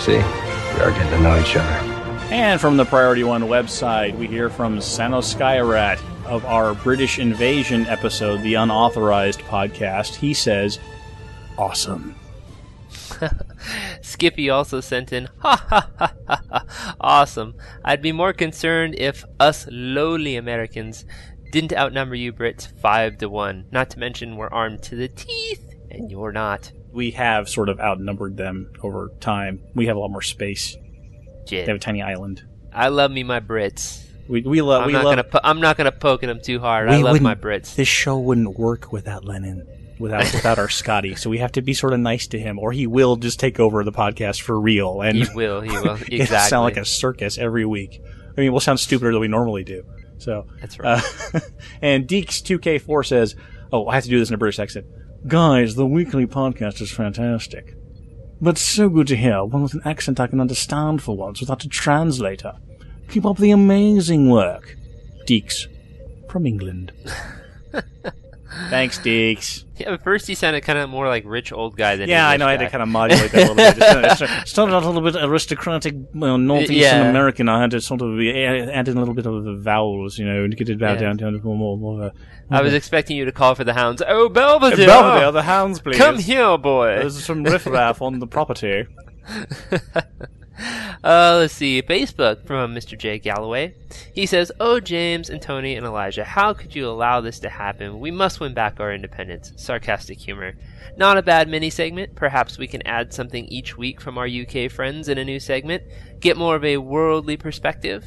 See, 0.00 0.16
we 0.16 0.84
are 0.84 0.90
getting 0.90 1.10
to 1.10 1.20
know 1.20 1.38
each 1.38 1.56
other. 1.56 1.98
And 2.30 2.60
from 2.60 2.76
the 2.76 2.84
Priority 2.84 3.24
One 3.24 3.42
website, 3.42 4.16
we 4.16 4.26
hear 4.26 4.50
from 4.50 4.80
Sano 4.80 5.20
Skyrat 5.20 6.00
of 6.26 6.44
our 6.44 6.74
British 6.74 7.18
Invasion 7.18 7.86
episode, 7.86 8.42
the 8.42 8.54
Unauthorized 8.54 9.40
podcast. 9.40 10.14
He 10.14 10.34
says, 10.34 10.78
Awesome. 11.58 12.14
Skippy 14.00 14.48
also 14.48 14.80
sent 14.80 15.12
in, 15.12 15.28
ha 15.38 15.56
ha 15.68 15.90
ha 15.98 16.12
ha 16.28 16.42
ha, 16.50 16.94
awesome. 17.00 17.54
I'd 17.84 18.00
be 18.00 18.12
more 18.12 18.32
concerned 18.32 18.94
if 18.96 19.24
us 19.40 19.66
lowly 19.70 20.36
Americans 20.36 21.04
didn't 21.50 21.72
outnumber 21.72 22.14
you 22.14 22.32
Brits 22.32 22.66
five 22.80 23.18
to 23.18 23.28
one. 23.28 23.66
Not 23.72 23.90
to 23.90 23.98
mention 23.98 24.36
we're 24.36 24.48
armed 24.48 24.82
to 24.84 24.96
the 24.96 25.08
teeth, 25.08 25.74
and 25.90 26.10
you're 26.10 26.32
not. 26.32 26.70
We 26.92 27.10
have 27.12 27.48
sort 27.48 27.68
of 27.68 27.80
outnumbered 27.80 28.36
them 28.36 28.72
over 28.82 29.10
time. 29.20 29.60
We 29.74 29.86
have 29.86 29.96
a 29.96 30.00
lot 30.00 30.10
more 30.10 30.22
space. 30.22 30.76
They 31.48 31.64
have 31.64 31.76
a 31.76 31.78
tiny 31.78 32.02
island. 32.02 32.42
I 32.72 32.88
love 32.88 33.10
me 33.10 33.22
my 33.24 33.40
Brits. 33.40 34.04
We, 34.28 34.42
we 34.42 34.60
love. 34.60 34.82
I'm 34.82 34.86
we 34.88 34.92
not 34.92 35.04
love. 35.04 35.12
gonna 35.12 35.24
po- 35.24 35.40
I'm 35.42 35.60
not 35.60 35.76
gonna 35.76 35.92
poke 35.92 36.22
at 36.22 36.26
them 36.26 36.40
too 36.40 36.60
hard. 36.60 36.88
I 36.88 36.98
love 36.98 37.20
my 37.20 37.34
Brits. 37.34 37.74
This 37.74 37.88
show 37.88 38.18
wouldn't 38.18 38.58
work 38.58 38.92
without 38.92 39.24
Lennon, 39.24 39.66
without 39.98 40.32
without 40.32 40.58
our 40.58 40.68
Scotty. 40.68 41.14
So 41.14 41.30
we 41.30 41.38
have 41.38 41.52
to 41.52 41.62
be 41.62 41.74
sort 41.74 41.92
of 41.92 42.00
nice 42.00 42.26
to 42.28 42.38
him, 42.38 42.58
or 42.58 42.72
he 42.72 42.86
will 42.86 43.16
just 43.16 43.40
take 43.40 43.60
over 43.60 43.84
the 43.84 43.92
podcast 43.92 44.40
for 44.40 44.58
real. 44.58 45.00
And 45.00 45.18
He 45.18 45.26
will. 45.34 45.60
He 45.60 45.70
will. 45.70 45.98
it'll 46.10 46.38
sound 46.38 46.64
like 46.64 46.76
a 46.76 46.84
circus 46.84 47.38
every 47.38 47.64
week. 47.64 48.00
I 48.36 48.40
mean, 48.40 48.52
we'll 48.52 48.60
sound 48.60 48.80
stupider 48.80 49.12
than 49.12 49.20
we 49.20 49.28
normally 49.28 49.64
do. 49.64 49.84
So 50.18 50.46
That's 50.60 50.78
right. 50.78 51.02
Uh, 51.34 51.40
and 51.82 52.06
Deeks2K4 52.06 53.06
says, 53.06 53.36
"Oh, 53.72 53.86
I 53.88 53.94
have 53.94 54.04
to 54.04 54.10
do 54.10 54.18
this 54.18 54.28
in 54.28 54.34
a 54.34 54.38
British 54.38 54.58
accent." 54.58 54.86
Guys, 55.26 55.74
the 55.74 55.86
weekly 55.86 56.26
podcast 56.26 56.80
is 56.80 56.90
fantastic, 56.92 57.74
but 58.40 58.58
so 58.58 58.88
good 58.88 59.08
to 59.08 59.16
hear 59.16 59.44
one 59.44 59.62
with 59.62 59.74
an 59.74 59.82
accent 59.84 60.20
I 60.20 60.28
can 60.28 60.40
understand 60.40 61.02
for 61.02 61.16
once 61.16 61.40
without 61.40 61.64
a 61.64 61.68
translator. 61.68 62.54
Keep 63.08 63.24
up 63.26 63.38
the 63.38 63.50
amazing 63.50 64.30
work, 64.30 64.76
Deeks 65.26 65.66
from 66.30 66.46
England. 66.46 66.92
Thanks, 68.70 68.98
Deeks. 68.98 69.64
Yeah, 69.76 69.92
at 69.92 70.02
first 70.02 70.26
he 70.26 70.34
sounded 70.34 70.62
kind 70.62 70.78
of 70.78 70.88
more 70.88 71.06
like 71.06 71.22
rich 71.26 71.52
old 71.52 71.76
guy 71.76 71.96
than 71.96 72.08
Yeah, 72.08 72.26
I 72.26 72.34
English 72.34 72.38
know. 72.40 72.46
I 72.48 72.50
had 72.52 72.60
to 72.60 72.70
kind 72.70 72.82
of 72.82 72.88
modulate 72.88 73.30
that 73.32 73.50
a 73.50 73.52
little 73.52 74.00
bit. 74.00 74.18
Just 74.18 74.46
started 74.48 74.74
out 74.74 74.84
a 74.84 74.88
little 74.90 75.02
bit 75.10 75.22
aristocratic, 75.22 75.94
well, 76.14 76.38
northeastern 76.38 76.76
Yeah. 77.02 77.10
American. 77.10 77.48
I 77.48 77.60
had 77.60 77.70
to 77.72 77.80
sort 77.80 78.00
of 78.00 78.18
add 78.18 78.88
in 78.88 78.96
a 78.96 79.00
little 79.00 79.12
bit 79.14 79.26
of 79.26 79.44
the 79.44 79.56
vowels, 79.60 80.18
you 80.18 80.24
know, 80.24 80.48
to 80.48 80.56
get 80.56 80.68
it 80.70 80.76
down 80.76 80.94
Yeah. 80.98 81.12
down 81.12 81.32
to 81.34 81.40
more 81.44 81.56
more. 81.56 81.76
more 81.78 82.02
of 82.06 82.12
a- 82.12 82.14
I 82.50 82.62
was 82.62 82.72
expecting 82.72 83.16
you 83.18 83.26
to 83.26 83.32
call 83.32 83.54
for 83.54 83.64
the 83.64 83.74
hounds. 83.74 84.02
Oh, 84.08 84.30
Belvedere! 84.30 84.86
Belvedere, 84.86 85.30
the 85.32 85.42
hounds, 85.42 85.80
please. 85.80 85.98
Come 85.98 86.18
here, 86.18 86.56
boy. 86.56 87.00
There's 87.00 87.22
some 87.22 87.44
riffraff 87.44 88.00
on 88.00 88.18
the 88.18 88.26
property. 88.26 88.86
Uh, 91.04 91.36
let's 91.38 91.54
see. 91.54 91.80
Facebook 91.82 92.44
from 92.46 92.74
Mr. 92.74 92.98
J. 92.98 93.18
Galloway. 93.18 93.74
He 94.12 94.26
says, 94.26 94.50
Oh, 94.58 94.80
James 94.80 95.30
and 95.30 95.40
Tony 95.40 95.76
and 95.76 95.86
Elijah, 95.86 96.24
how 96.24 96.52
could 96.52 96.74
you 96.74 96.88
allow 96.88 97.20
this 97.20 97.38
to 97.40 97.48
happen? 97.48 98.00
We 98.00 98.10
must 98.10 98.40
win 98.40 98.54
back 98.54 98.80
our 98.80 98.92
independence. 98.92 99.52
Sarcastic 99.56 100.18
humor. 100.18 100.54
Not 100.96 101.16
a 101.16 101.22
bad 101.22 101.48
mini 101.48 101.70
segment. 101.70 102.16
Perhaps 102.16 102.58
we 102.58 102.66
can 102.66 102.84
add 102.86 103.14
something 103.14 103.44
each 103.46 103.76
week 103.78 104.00
from 104.00 104.18
our 104.18 104.26
UK 104.26 104.70
friends 104.70 105.08
in 105.08 105.18
a 105.18 105.24
new 105.24 105.38
segment. 105.38 105.84
Get 106.20 106.36
more 106.36 106.56
of 106.56 106.64
a 106.64 106.78
worldly 106.78 107.36
perspective. 107.36 108.04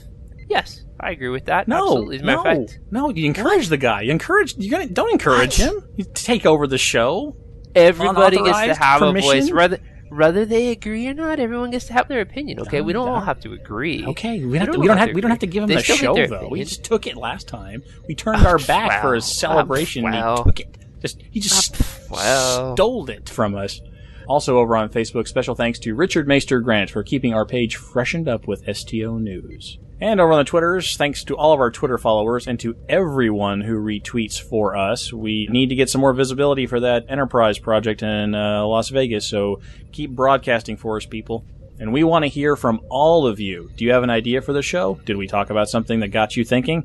Yes, 0.49 0.83
I 0.99 1.11
agree 1.11 1.29
with 1.29 1.45
that. 1.45 1.69
No, 1.69 1.77
Absolutely. 1.77 2.15
As 2.17 2.21
a 2.21 2.25
matter 2.25 2.37
no, 2.37 2.43
fact, 2.43 2.79
no. 2.91 3.09
You 3.09 3.25
encourage 3.25 3.69
the 3.69 3.77
guy. 3.77 4.01
You 4.01 4.11
encourage. 4.11 4.57
You 4.57 4.69
gotta, 4.69 4.87
don't 4.87 5.11
encourage 5.11 5.57
What? 5.59 5.71
him. 5.71 5.83
You 5.95 6.05
take 6.13 6.45
over 6.45 6.67
the 6.67 6.77
show. 6.77 7.37
everybody 7.73 8.35
gets 8.35 8.59
to 8.59 8.75
have 8.75 9.01
a 9.01 9.13
voice. 9.13 9.49
Whether, 9.49 9.79
whether 10.11 10.45
they 10.45 10.71
agree 10.71 11.07
or 11.07 11.13
not, 11.13 11.39
everyone 11.39 11.71
gets 11.71 11.85
to 11.85 11.93
have 11.93 12.09
their 12.09 12.19
opinion, 12.19 12.59
okay? 12.59 12.81
we 12.81 12.91
don't 12.91 13.07
all 13.07 13.21
have 13.21 13.39
to 13.39 13.53
agree. 13.53 14.05
Okay, 14.05 14.43
we, 14.43 14.57
have 14.57 14.67
don't 14.67 14.75
to, 14.75 14.79
we 14.81 14.87
don't 14.87 14.97
have 14.97 15.13
we 15.13 15.21
don't 15.21 15.31
have 15.31 15.39
to 15.39 15.47
give 15.47 15.63
him 15.63 15.69
They 15.69 15.75
the 15.75 15.83
show 15.83 16.27
though. 16.27 16.49
We 16.49 16.63
just 16.63 16.83
took 16.83 17.07
it 17.07 17.15
last 17.15 17.47
time. 17.47 17.81
We 18.07 18.15
turned 18.15 18.45
our 18.45 18.57
back 18.67 19.01
for 19.01 19.15
a 19.15 19.21
celebration. 19.21 20.03
well. 20.03 20.37
he 20.37 20.43
took 20.43 20.59
it. 20.59 20.77
Just 21.01 21.21
he 21.31 21.39
just 21.39 21.81
ah, 21.81 22.07
well. 22.11 22.75
stole 22.75 23.09
it 23.09 23.29
from 23.29 23.55
us. 23.55 23.79
Also 24.27 24.57
over 24.59 24.75
on 24.75 24.89
Facebook, 24.89 25.27
special 25.27 25.55
thanks 25.55 25.79
to 25.79 25.95
Richard 25.95 26.27
Meister 26.27 26.59
Grant 26.59 26.89
for 26.89 27.03
keeping 27.03 27.33
our 27.33 27.45
page 27.45 27.77
freshened 27.77 28.27
up 28.27 28.47
with 28.47 28.63
STO 28.75 29.17
news. 29.17 29.79
And 30.01 30.19
over 30.19 30.31
on 30.31 30.39
the 30.39 30.45
Twitters, 30.45 30.97
thanks 30.97 31.23
to 31.25 31.37
all 31.37 31.53
of 31.53 31.59
our 31.59 31.69
Twitter 31.69 31.99
followers 31.99 32.47
and 32.47 32.59
to 32.61 32.75
everyone 32.89 33.61
who 33.61 33.77
retweets 33.77 34.41
for 34.41 34.75
us. 34.75 35.13
We 35.13 35.47
need 35.51 35.69
to 35.69 35.75
get 35.75 35.91
some 35.91 36.01
more 36.01 36.11
visibility 36.11 36.65
for 36.65 36.79
that 36.79 37.05
Enterprise 37.07 37.59
project 37.59 38.01
in 38.01 38.33
uh, 38.33 38.65
Las 38.65 38.89
Vegas, 38.89 39.29
so 39.29 39.61
keep 39.91 40.09
broadcasting 40.09 40.75
for 40.75 40.97
us, 40.97 41.05
people. 41.05 41.45
And 41.77 41.93
we 41.93 42.03
want 42.03 42.23
to 42.23 42.29
hear 42.29 42.55
from 42.55 42.81
all 42.89 43.27
of 43.27 43.39
you. 43.39 43.69
Do 43.75 43.85
you 43.85 43.91
have 43.91 44.01
an 44.01 44.09
idea 44.09 44.41
for 44.41 44.53
the 44.53 44.63
show? 44.63 44.99
Did 45.05 45.17
we 45.17 45.27
talk 45.27 45.51
about 45.51 45.69
something 45.69 45.99
that 45.99 46.07
got 46.07 46.35
you 46.35 46.43
thinking? 46.43 46.83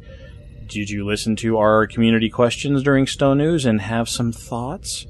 Did 0.67 0.91
you 0.91 1.07
listen 1.07 1.37
to 1.37 1.57
our 1.57 1.87
community 1.87 2.29
questions 2.29 2.83
during 2.83 3.07
Stowe 3.07 3.33
News 3.33 3.65
and 3.65 3.81
have 3.81 4.11
some 4.11 4.31
thoughts? 4.31 5.07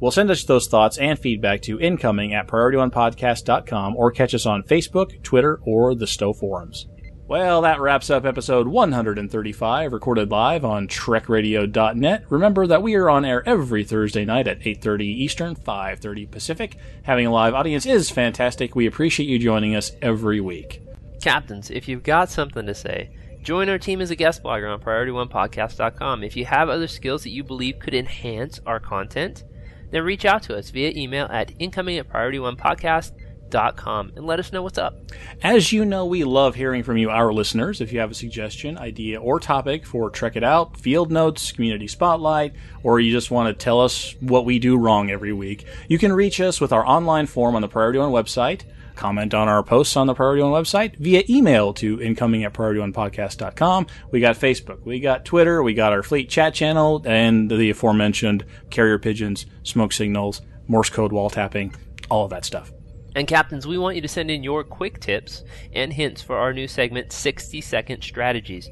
Well, 0.00 0.10
send 0.10 0.32
us 0.32 0.42
those 0.42 0.66
thoughts 0.66 0.98
and 0.98 1.16
feedback 1.16 1.62
to 1.62 1.80
incoming 1.80 2.34
at 2.34 2.48
priorityonepodcast.com 2.48 3.94
or 3.96 4.10
catch 4.10 4.34
us 4.34 4.46
on 4.46 4.64
Facebook, 4.64 5.22
Twitter, 5.22 5.60
or 5.64 5.94
the 5.94 6.08
Stowe 6.08 6.32
forums. 6.32 6.86
Well, 7.28 7.62
that 7.62 7.80
wraps 7.80 8.08
up 8.08 8.24
episode 8.24 8.68
135, 8.68 9.92
recorded 9.92 10.30
live 10.30 10.64
on 10.64 10.86
TrekRadio.net. 10.86 12.24
Remember 12.28 12.68
that 12.68 12.84
we 12.84 12.94
are 12.94 13.10
on 13.10 13.24
air 13.24 13.42
every 13.48 13.82
Thursday 13.82 14.24
night 14.24 14.46
at 14.46 14.60
8.30 14.60 15.00
Eastern, 15.02 15.56
5.30 15.56 16.30
Pacific. 16.30 16.76
Having 17.02 17.26
a 17.26 17.32
live 17.32 17.52
audience 17.52 17.84
is 17.84 18.10
fantastic. 18.10 18.76
We 18.76 18.86
appreciate 18.86 19.28
you 19.28 19.40
joining 19.40 19.74
us 19.74 19.90
every 20.00 20.40
week. 20.40 20.82
Captains, 21.20 21.68
if 21.68 21.88
you've 21.88 22.04
got 22.04 22.30
something 22.30 22.64
to 22.64 22.74
say, 22.76 23.10
join 23.42 23.68
our 23.68 23.78
team 23.78 24.00
as 24.00 24.12
a 24.12 24.16
guest 24.16 24.44
blogger 24.44 24.72
on 24.72 24.80
PriorityOnePodcast.com. 24.80 26.22
If 26.22 26.36
you 26.36 26.44
have 26.44 26.68
other 26.68 26.86
skills 26.86 27.24
that 27.24 27.30
you 27.30 27.42
believe 27.42 27.80
could 27.80 27.94
enhance 27.94 28.60
our 28.66 28.78
content, 28.78 29.42
then 29.90 30.04
reach 30.04 30.24
out 30.24 30.44
to 30.44 30.56
us 30.56 30.70
via 30.70 30.92
email 30.94 31.26
at 31.32 31.52
incoming 31.58 31.98
at 31.98 32.08
PriorityOnePodcast.com 32.08 33.25
and 33.54 34.26
let 34.26 34.38
us 34.38 34.52
know 34.52 34.62
what's 34.62 34.78
up. 34.78 34.98
As 35.42 35.72
you 35.72 35.84
know, 35.84 36.06
we 36.06 36.24
love 36.24 36.54
hearing 36.54 36.82
from 36.82 36.96
you, 36.96 37.10
our 37.10 37.32
listeners. 37.32 37.80
If 37.80 37.92
you 37.92 38.00
have 38.00 38.10
a 38.10 38.14
suggestion, 38.14 38.78
idea, 38.78 39.20
or 39.20 39.40
topic 39.40 39.86
for 39.86 40.10
Trek 40.10 40.36
It 40.36 40.44
Out, 40.44 40.78
Field 40.78 41.10
Notes, 41.10 41.52
Community 41.52 41.88
Spotlight, 41.88 42.54
or 42.82 43.00
you 43.00 43.12
just 43.12 43.30
want 43.30 43.48
to 43.48 43.64
tell 43.64 43.80
us 43.80 44.14
what 44.20 44.44
we 44.44 44.58
do 44.58 44.76
wrong 44.76 45.10
every 45.10 45.32
week, 45.32 45.64
you 45.88 45.98
can 45.98 46.12
reach 46.12 46.40
us 46.40 46.60
with 46.60 46.72
our 46.72 46.86
online 46.86 47.26
form 47.26 47.54
on 47.54 47.62
the 47.62 47.68
Priority 47.68 47.98
One 47.98 48.10
website, 48.10 48.62
comment 48.94 49.34
on 49.34 49.48
our 49.48 49.62
posts 49.62 49.96
on 49.96 50.06
the 50.06 50.14
Priority 50.14 50.42
One 50.42 50.52
website, 50.52 50.96
via 50.96 51.22
email 51.28 51.72
to 51.74 52.00
incoming 52.00 52.44
at 52.44 52.52
PriorityOnePodcast.com. 52.52 53.86
We 54.10 54.20
got 54.20 54.36
Facebook, 54.36 54.84
we 54.84 55.00
got 55.00 55.24
Twitter, 55.24 55.62
we 55.62 55.74
got 55.74 55.92
our 55.92 56.02
Fleet 56.02 56.28
chat 56.28 56.54
channel, 56.54 57.02
and 57.06 57.50
the 57.50 57.70
aforementioned 57.70 58.44
carrier 58.70 58.98
pigeons, 58.98 59.46
smoke 59.62 59.92
signals, 59.92 60.42
Morse 60.68 60.90
code 60.90 61.12
wall 61.12 61.30
tapping, 61.30 61.74
all 62.10 62.24
of 62.24 62.30
that 62.30 62.44
stuff. 62.44 62.72
And 63.16 63.26
captains, 63.26 63.66
we 63.66 63.78
want 63.78 63.96
you 63.96 64.02
to 64.02 64.08
send 64.08 64.30
in 64.30 64.44
your 64.44 64.62
quick 64.62 65.00
tips 65.00 65.42
and 65.72 65.90
hints 65.90 66.20
for 66.20 66.36
our 66.36 66.52
new 66.52 66.68
segment 66.68 67.12
60 67.12 67.62
Second 67.62 68.02
Strategies. 68.02 68.68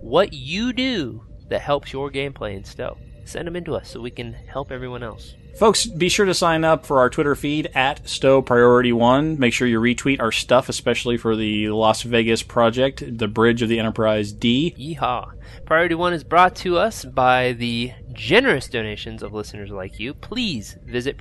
What 0.00 0.32
you 0.32 0.72
do 0.72 1.24
that 1.48 1.60
helps 1.60 1.92
your 1.92 2.08
gameplay 2.08 2.54
in 2.54 2.62
Stowe. 2.62 2.96
Send 3.24 3.48
them 3.48 3.56
in 3.56 3.64
to 3.64 3.74
us 3.74 3.90
so 3.90 4.00
we 4.00 4.12
can 4.12 4.32
help 4.32 4.70
everyone 4.70 5.02
else. 5.02 5.34
Folks, 5.58 5.86
be 5.86 6.08
sure 6.08 6.26
to 6.26 6.34
sign 6.34 6.64
up 6.64 6.86
for 6.86 7.00
our 7.00 7.10
Twitter 7.10 7.34
feed 7.34 7.68
at 7.74 8.08
Stowe 8.08 8.40
Priority 8.40 8.92
One. 8.92 9.38
Make 9.40 9.52
sure 9.52 9.66
you 9.66 9.80
retweet 9.80 10.20
our 10.20 10.30
stuff, 10.30 10.68
especially 10.68 11.16
for 11.16 11.34
the 11.34 11.70
Las 11.70 12.02
Vegas 12.02 12.44
project, 12.44 13.02
the 13.18 13.26
Bridge 13.26 13.60
of 13.60 13.68
the 13.68 13.80
Enterprise 13.80 14.32
D. 14.32 14.72
Yeehaw. 14.78 15.32
Priority 15.66 15.96
One 15.96 16.12
is 16.12 16.22
brought 16.22 16.54
to 16.56 16.78
us 16.78 17.04
by 17.04 17.52
the 17.54 17.92
generous 18.12 18.68
donations 18.68 19.22
of 19.22 19.32
listeners 19.32 19.70
like 19.70 19.98
you. 19.98 20.14
Please 20.14 20.78
visit 20.84 21.18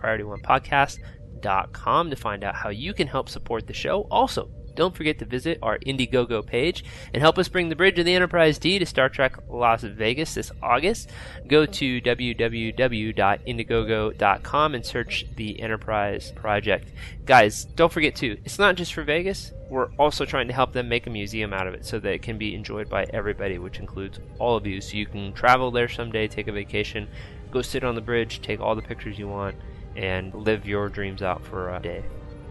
PriorityOnePodcast.com 1.40 2.10
to 2.10 2.16
find 2.16 2.44
out 2.44 2.56
how 2.56 2.70
you 2.70 2.94
can 2.94 3.08
help 3.08 3.30
support 3.30 3.68
the 3.68 3.74
show. 3.74 4.08
Also, 4.12 4.50
don't 4.76 4.96
forget 4.96 5.18
to 5.20 5.26
visit 5.26 5.60
our 5.62 5.78
Indiegogo 5.80 6.46
page 6.46 6.86
and 7.14 7.22
help 7.22 7.38
us 7.38 7.50
bring 7.50 7.68
the 7.68 7.76
Bridge 7.76 8.00
of 8.00 8.06
the 8.06 8.16
Enterprise 8.16 8.58
D 8.58 8.80
to 8.80 8.86
Star 8.86 9.10
Trek 9.10 9.36
Las 9.50 9.84
Vegas 9.84 10.36
this 10.36 10.54
August. 10.64 11.10
Go 11.48 11.66
to 11.66 12.02
www.indiegogo.com 12.02 14.76
and 14.76 14.86
search 14.86 15.26
the 15.36 15.60
Enterprise 15.60 16.32
Project. 16.32 16.94
Guys, 17.26 17.66
don't 17.66 17.92
forget 17.92 18.16
too, 18.16 18.38
it's 18.46 18.60
not 18.60 18.76
just 18.76 18.94
for 18.94 19.04
Vegas. 19.04 19.52
We're 19.70 19.92
also 19.96 20.24
trying 20.26 20.48
to 20.48 20.54
help 20.54 20.72
them 20.72 20.88
make 20.88 21.08
a 21.08 21.12
museum 21.12 21.52
out 21.54 21.68
of 21.68 21.74
it 21.74 21.86
so 21.86 22.00
that 22.00 22.14
it 22.14 22.22
can 22.22 22.38
be 22.38 22.56
enjoyed 22.56 22.90
by 22.90 23.06
everybody, 23.14 23.60
which 23.60 23.80
includes 23.80 24.22
all 24.40 24.56
of 24.56 24.66
you. 24.66 24.80
So 24.82 24.96
you 24.96 25.06
can 25.06 25.34
travel 25.34 25.72
there 25.72 25.90
someday, 25.90 26.28
take 26.28 26.48
a 26.48 26.54
vacation, 26.54 27.10
go 27.52 27.62
sit 27.62 27.84
on 27.84 27.96
the 27.96 28.02
bridge, 28.02 28.42
take 28.42 28.62
all 28.62 28.76
the 28.76 28.82
pictures 28.82 29.20
you 29.20 29.28
want, 29.28 29.58
and 30.00 30.34
live 30.34 30.66
your 30.66 30.90
dreams 30.90 31.22
out 31.22 31.44
for 31.44 31.76
a 31.76 31.80
day. 31.80 32.04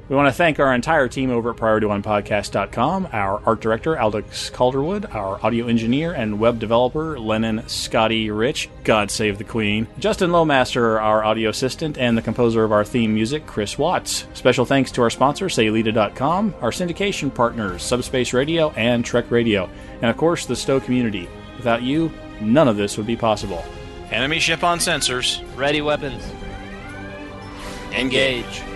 We 0.09 0.17
want 0.17 0.27
to 0.29 0.33
thank 0.33 0.59
our 0.59 0.75
entire 0.75 1.07
team 1.07 1.31
over 1.31 1.51
at 1.51 1.57
PriorityOnePodcast.com, 1.57 3.09
our 3.13 3.43
art 3.45 3.61
director, 3.61 3.95
Alex 3.95 4.49
Calderwood, 4.49 5.15
our 5.15 5.45
audio 5.45 5.67
engineer 5.67 6.15
and 6.15 6.41
web 6.41 6.59
developer, 6.59 7.19
Lennon 7.19 7.69
Scotty 7.69 8.31
Rich, 8.31 8.71
God 8.85 9.11
save 9.11 9.37
the 9.37 9.45
Queen, 9.45 9.87
Justin 9.99 10.31
Lowmaster, 10.31 10.99
our 10.99 11.23
audio 11.25 11.51
assistant, 11.51 11.99
and 11.99 12.17
the 12.17 12.23
composer 12.23 12.65
of 12.65 12.73
our 12.73 12.87
theme 12.87 13.13
music, 13.13 13.47
Chris 13.47 13.77
Watts. 13.77 14.27
Special 14.33 14.65
thanks 14.65 14.91
to 14.93 15.03
our 15.03 15.11
sponsor, 15.11 15.47
Sayulita.com, 15.47 16.55
our 16.63 16.71
syndication 16.71 17.35
partners, 17.35 17.83
Subspace 17.83 18.33
Radio 18.33 18.71
and 18.71 19.05
Trek 19.05 19.31
Radio, 19.31 19.69
and 20.01 20.11
of 20.11 20.17
course, 20.17 20.47
the 20.47 20.57
Stowe 20.57 20.81
community. 20.81 21.29
Without 21.59 21.83
you, 21.83 22.11
none 22.41 22.69
of 22.69 22.79
this 22.79 22.97
would 22.97 23.07
be 23.07 23.17
possible. 23.17 23.63
Enemy 24.11 24.39
ship 24.39 24.65
on 24.65 24.79
sensors. 24.79 25.45
Ready 25.55 25.83
weapons. 25.83 26.23
Engage. 27.99 28.68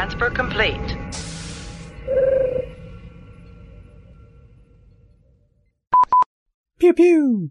Transfer 0.00 0.30
complete. 0.30 0.96
Pew 6.78 6.92
pew! 6.94 7.50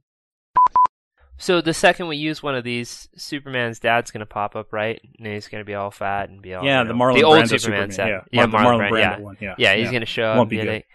So 1.38 1.62
the 1.62 1.74
second 1.74 2.08
we 2.08 2.18
use 2.18 2.42
one 2.44 2.56
of 2.56 2.64
these, 2.64 3.08
Superman's 3.16 3.80
dad's 3.80 4.12
gonna 4.12 4.26
pop 4.26 4.56
up, 4.56 4.74
right? 4.74 5.00
And 5.20 5.28
he's 5.28 5.48
gonna 5.48 5.64
be 5.64 5.76
all 5.76 5.92
fat 5.92 6.30
and 6.30 6.42
be 6.42 6.54
all 6.56 6.66
Yeah, 6.66 6.82
you 6.82 6.88
the 6.88 6.94
know, 6.94 7.00
Marlon 7.00 7.16
the 7.16 7.24
old 7.24 7.38
Brando 7.38 7.60
Superman, 7.60 7.60
Superman, 7.60 7.92
set. 7.92 8.08
yeah. 8.08 8.22
yeah, 8.32 8.46
Mar- 8.48 8.62
Marlon, 8.64 8.80
Marlon 8.80 8.80
Brando, 8.80 8.92
Brando 8.92 9.00
yeah. 9.00 9.20
one, 9.20 9.38
yeah. 9.40 9.56
yeah, 9.58 9.76
he's 9.76 9.86
Yeah. 9.86 9.92
gonna 9.94 10.06
show 10.06 10.24
up 10.32 10.38
Won't 10.38 10.46
and 10.46 10.50
be 10.50 10.58
be 10.58 10.64
good. 10.64 10.74
like, 10.74 10.88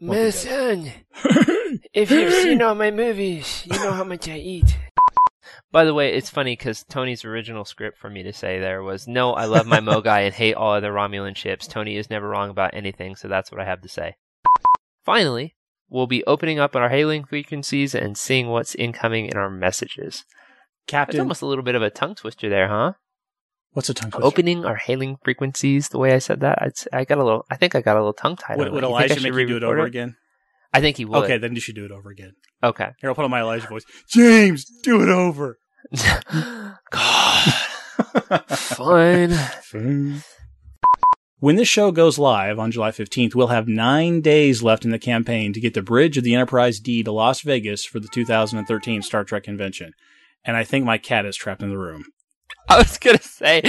Won't 0.00 0.20
"My 0.24 0.30
son, 0.30 0.92
if 1.92 2.10
you've 2.10 2.32
seen 2.32 2.62
all 2.62 2.74
my 2.74 2.90
movies, 2.90 3.64
you 3.66 3.78
know 3.78 3.92
how 3.92 4.04
much 4.04 4.28
I 4.28 4.38
eat." 4.38 4.76
By 5.72 5.84
the 5.84 5.94
way, 5.94 6.12
it's 6.12 6.28
funny 6.28 6.52
because 6.52 6.84
Tony's 6.84 7.24
original 7.24 7.64
script 7.64 7.98
for 7.98 8.10
me 8.10 8.22
to 8.22 8.32
say 8.32 8.60
there 8.60 8.82
was, 8.82 9.08
"No, 9.08 9.32
I 9.32 9.46
love 9.46 9.66
my 9.66 9.80
Mogai 9.80 10.26
and 10.26 10.34
hate 10.34 10.54
all 10.54 10.74
other 10.74 10.92
Romulan 10.92 11.34
ships. 11.34 11.66
Tony 11.66 11.96
is 11.96 12.10
never 12.10 12.28
wrong 12.28 12.50
about 12.50 12.74
anything, 12.74 13.16
so 13.16 13.26
that's 13.26 13.50
what 13.50 13.60
I 13.60 13.64
have 13.64 13.80
to 13.80 13.88
say." 13.88 14.16
Finally, 15.04 15.56
we'll 15.88 16.06
be 16.06 16.24
opening 16.24 16.58
up 16.58 16.76
our 16.76 16.90
hailing 16.90 17.24
frequencies 17.24 17.94
and 17.94 18.18
seeing 18.18 18.48
what's 18.48 18.74
incoming 18.74 19.26
in 19.26 19.36
our 19.36 19.50
messages. 19.50 20.24
That's 20.86 20.88
Captain, 20.88 21.20
almost 21.20 21.42
a 21.42 21.46
little 21.46 21.64
bit 21.64 21.74
of 21.74 21.82
a 21.82 21.90
tongue 21.90 22.16
twister 22.16 22.50
there, 22.50 22.68
huh? 22.68 22.92
what's 23.72 23.88
a 23.88 23.94
tongue 23.94 24.10
twister? 24.10 24.26
Opening 24.26 24.64
our 24.64 24.76
hailing 24.76 25.16
frequencies. 25.24 25.88
The 25.88 25.98
way 25.98 26.12
I 26.12 26.18
said 26.18 26.40
that, 26.40 26.58
I'd, 26.60 26.72
I 26.92 27.04
got 27.04 27.18
a 27.18 27.24
little. 27.24 27.44
I 27.50 27.56
think 27.56 27.74
I 27.74 27.80
got 27.80 27.96
a 27.96 28.00
little 28.00 28.12
tongue 28.12 28.36
tied. 28.36 28.58
Would, 28.58 28.72
would 28.72 28.82
that. 28.82 28.90
You 28.90 28.98
think 28.98 29.10
I 29.10 29.14
Elijah 29.14 29.32
make 29.32 29.40
you 29.40 29.46
do 29.46 29.56
it 29.56 29.62
over 29.62 29.80
again? 29.80 30.16
I 30.72 30.80
think 30.80 30.96
he 30.96 31.04
would. 31.04 31.24
Okay, 31.24 31.38
then 31.38 31.54
you 31.54 31.60
should 31.60 31.74
do 31.74 31.84
it 31.84 31.90
over 31.90 32.10
again. 32.10 32.32
Okay. 32.62 32.88
Here, 33.00 33.10
I'll 33.10 33.14
put 33.14 33.24
on 33.24 33.30
my 33.30 33.40
Elijah 33.40 33.66
voice. 33.66 33.84
James, 34.08 34.64
do 34.82 35.02
it 35.02 35.08
over. 35.08 35.58
God. 36.90 37.52
Fine. 38.50 39.34
When 41.38 41.56
this 41.56 41.68
show 41.68 41.90
goes 41.90 42.18
live 42.18 42.58
on 42.58 42.70
July 42.70 42.90
15th, 42.90 43.34
we'll 43.34 43.48
have 43.48 43.66
nine 43.66 44.20
days 44.20 44.62
left 44.62 44.84
in 44.84 44.90
the 44.92 44.98
campaign 44.98 45.52
to 45.52 45.60
get 45.60 45.74
the 45.74 45.82
bridge 45.82 46.16
of 46.16 46.24
the 46.24 46.34
Enterprise 46.34 46.78
D 46.78 47.02
to 47.02 47.10
Las 47.12 47.40
Vegas 47.40 47.84
for 47.84 47.98
the 48.00 48.08
2013 48.08 49.02
Star 49.02 49.24
Trek 49.24 49.42
convention. 49.44 49.92
And 50.44 50.56
I 50.56 50.64
think 50.64 50.84
my 50.84 50.98
cat 50.98 51.26
is 51.26 51.36
trapped 51.36 51.62
in 51.62 51.70
the 51.70 51.78
room. 51.78 52.04
I 52.68 52.78
was 52.78 52.96
gonna 52.96 53.20
say, 53.20 53.60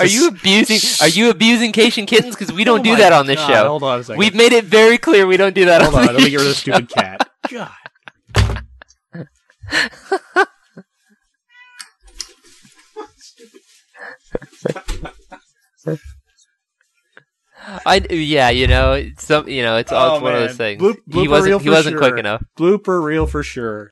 are 0.00 0.06
you 0.06 0.28
abusing? 0.28 0.78
Are 1.00 1.08
you 1.08 1.30
abusing 1.30 1.72
Caitian 1.72 2.06
kittens? 2.08 2.34
Because 2.34 2.52
we 2.52 2.64
don't 2.64 2.80
Oh 2.80 2.84
do 2.84 2.96
that 2.96 3.12
on 3.12 3.26
this 3.26 3.38
God, 3.38 3.46
show. 3.48 3.68
Hold 3.68 3.82
on 3.84 4.00
a 4.00 4.04
second. 4.04 4.18
We've 4.18 4.34
made 4.34 4.52
it 4.52 4.64
very 4.64 4.98
clear 4.98 5.26
we 5.26 5.36
don't 5.36 5.54
do 5.54 5.66
that. 5.66 5.82
hold 5.82 5.94
on 5.94 6.00
on. 6.00 6.06
this 6.08 6.16
Let 6.16 6.24
me 6.24 6.30
get 6.30 6.36
rid 6.38 6.46
of 6.46 6.52
the 6.52 6.56
stupid 6.56 6.88
cat. 6.96 7.30
God. 7.48 7.70
I 17.86 18.04
yeah, 18.10 18.50
you 18.50 18.66
know, 18.66 19.02
some 19.18 19.48
you 19.48 19.62
know, 19.62 19.76
it's, 19.76 19.92
all 19.92 20.12
Oh, 20.12 20.14
it's 20.14 20.22
one 20.22 20.34
of 20.34 20.40
those 20.40 20.56
things. 20.56 20.80
Bloop- 20.82 21.12
he 21.12 21.28
wasn't 21.28 21.62
he 21.62 21.70
wasn't 21.70 21.94
sure. 21.94 22.00
quick 22.00 22.18
enough. 22.18 22.42
Blooper 22.58 23.02
reel 23.02 23.26
for 23.26 23.42
sure. 23.42 23.88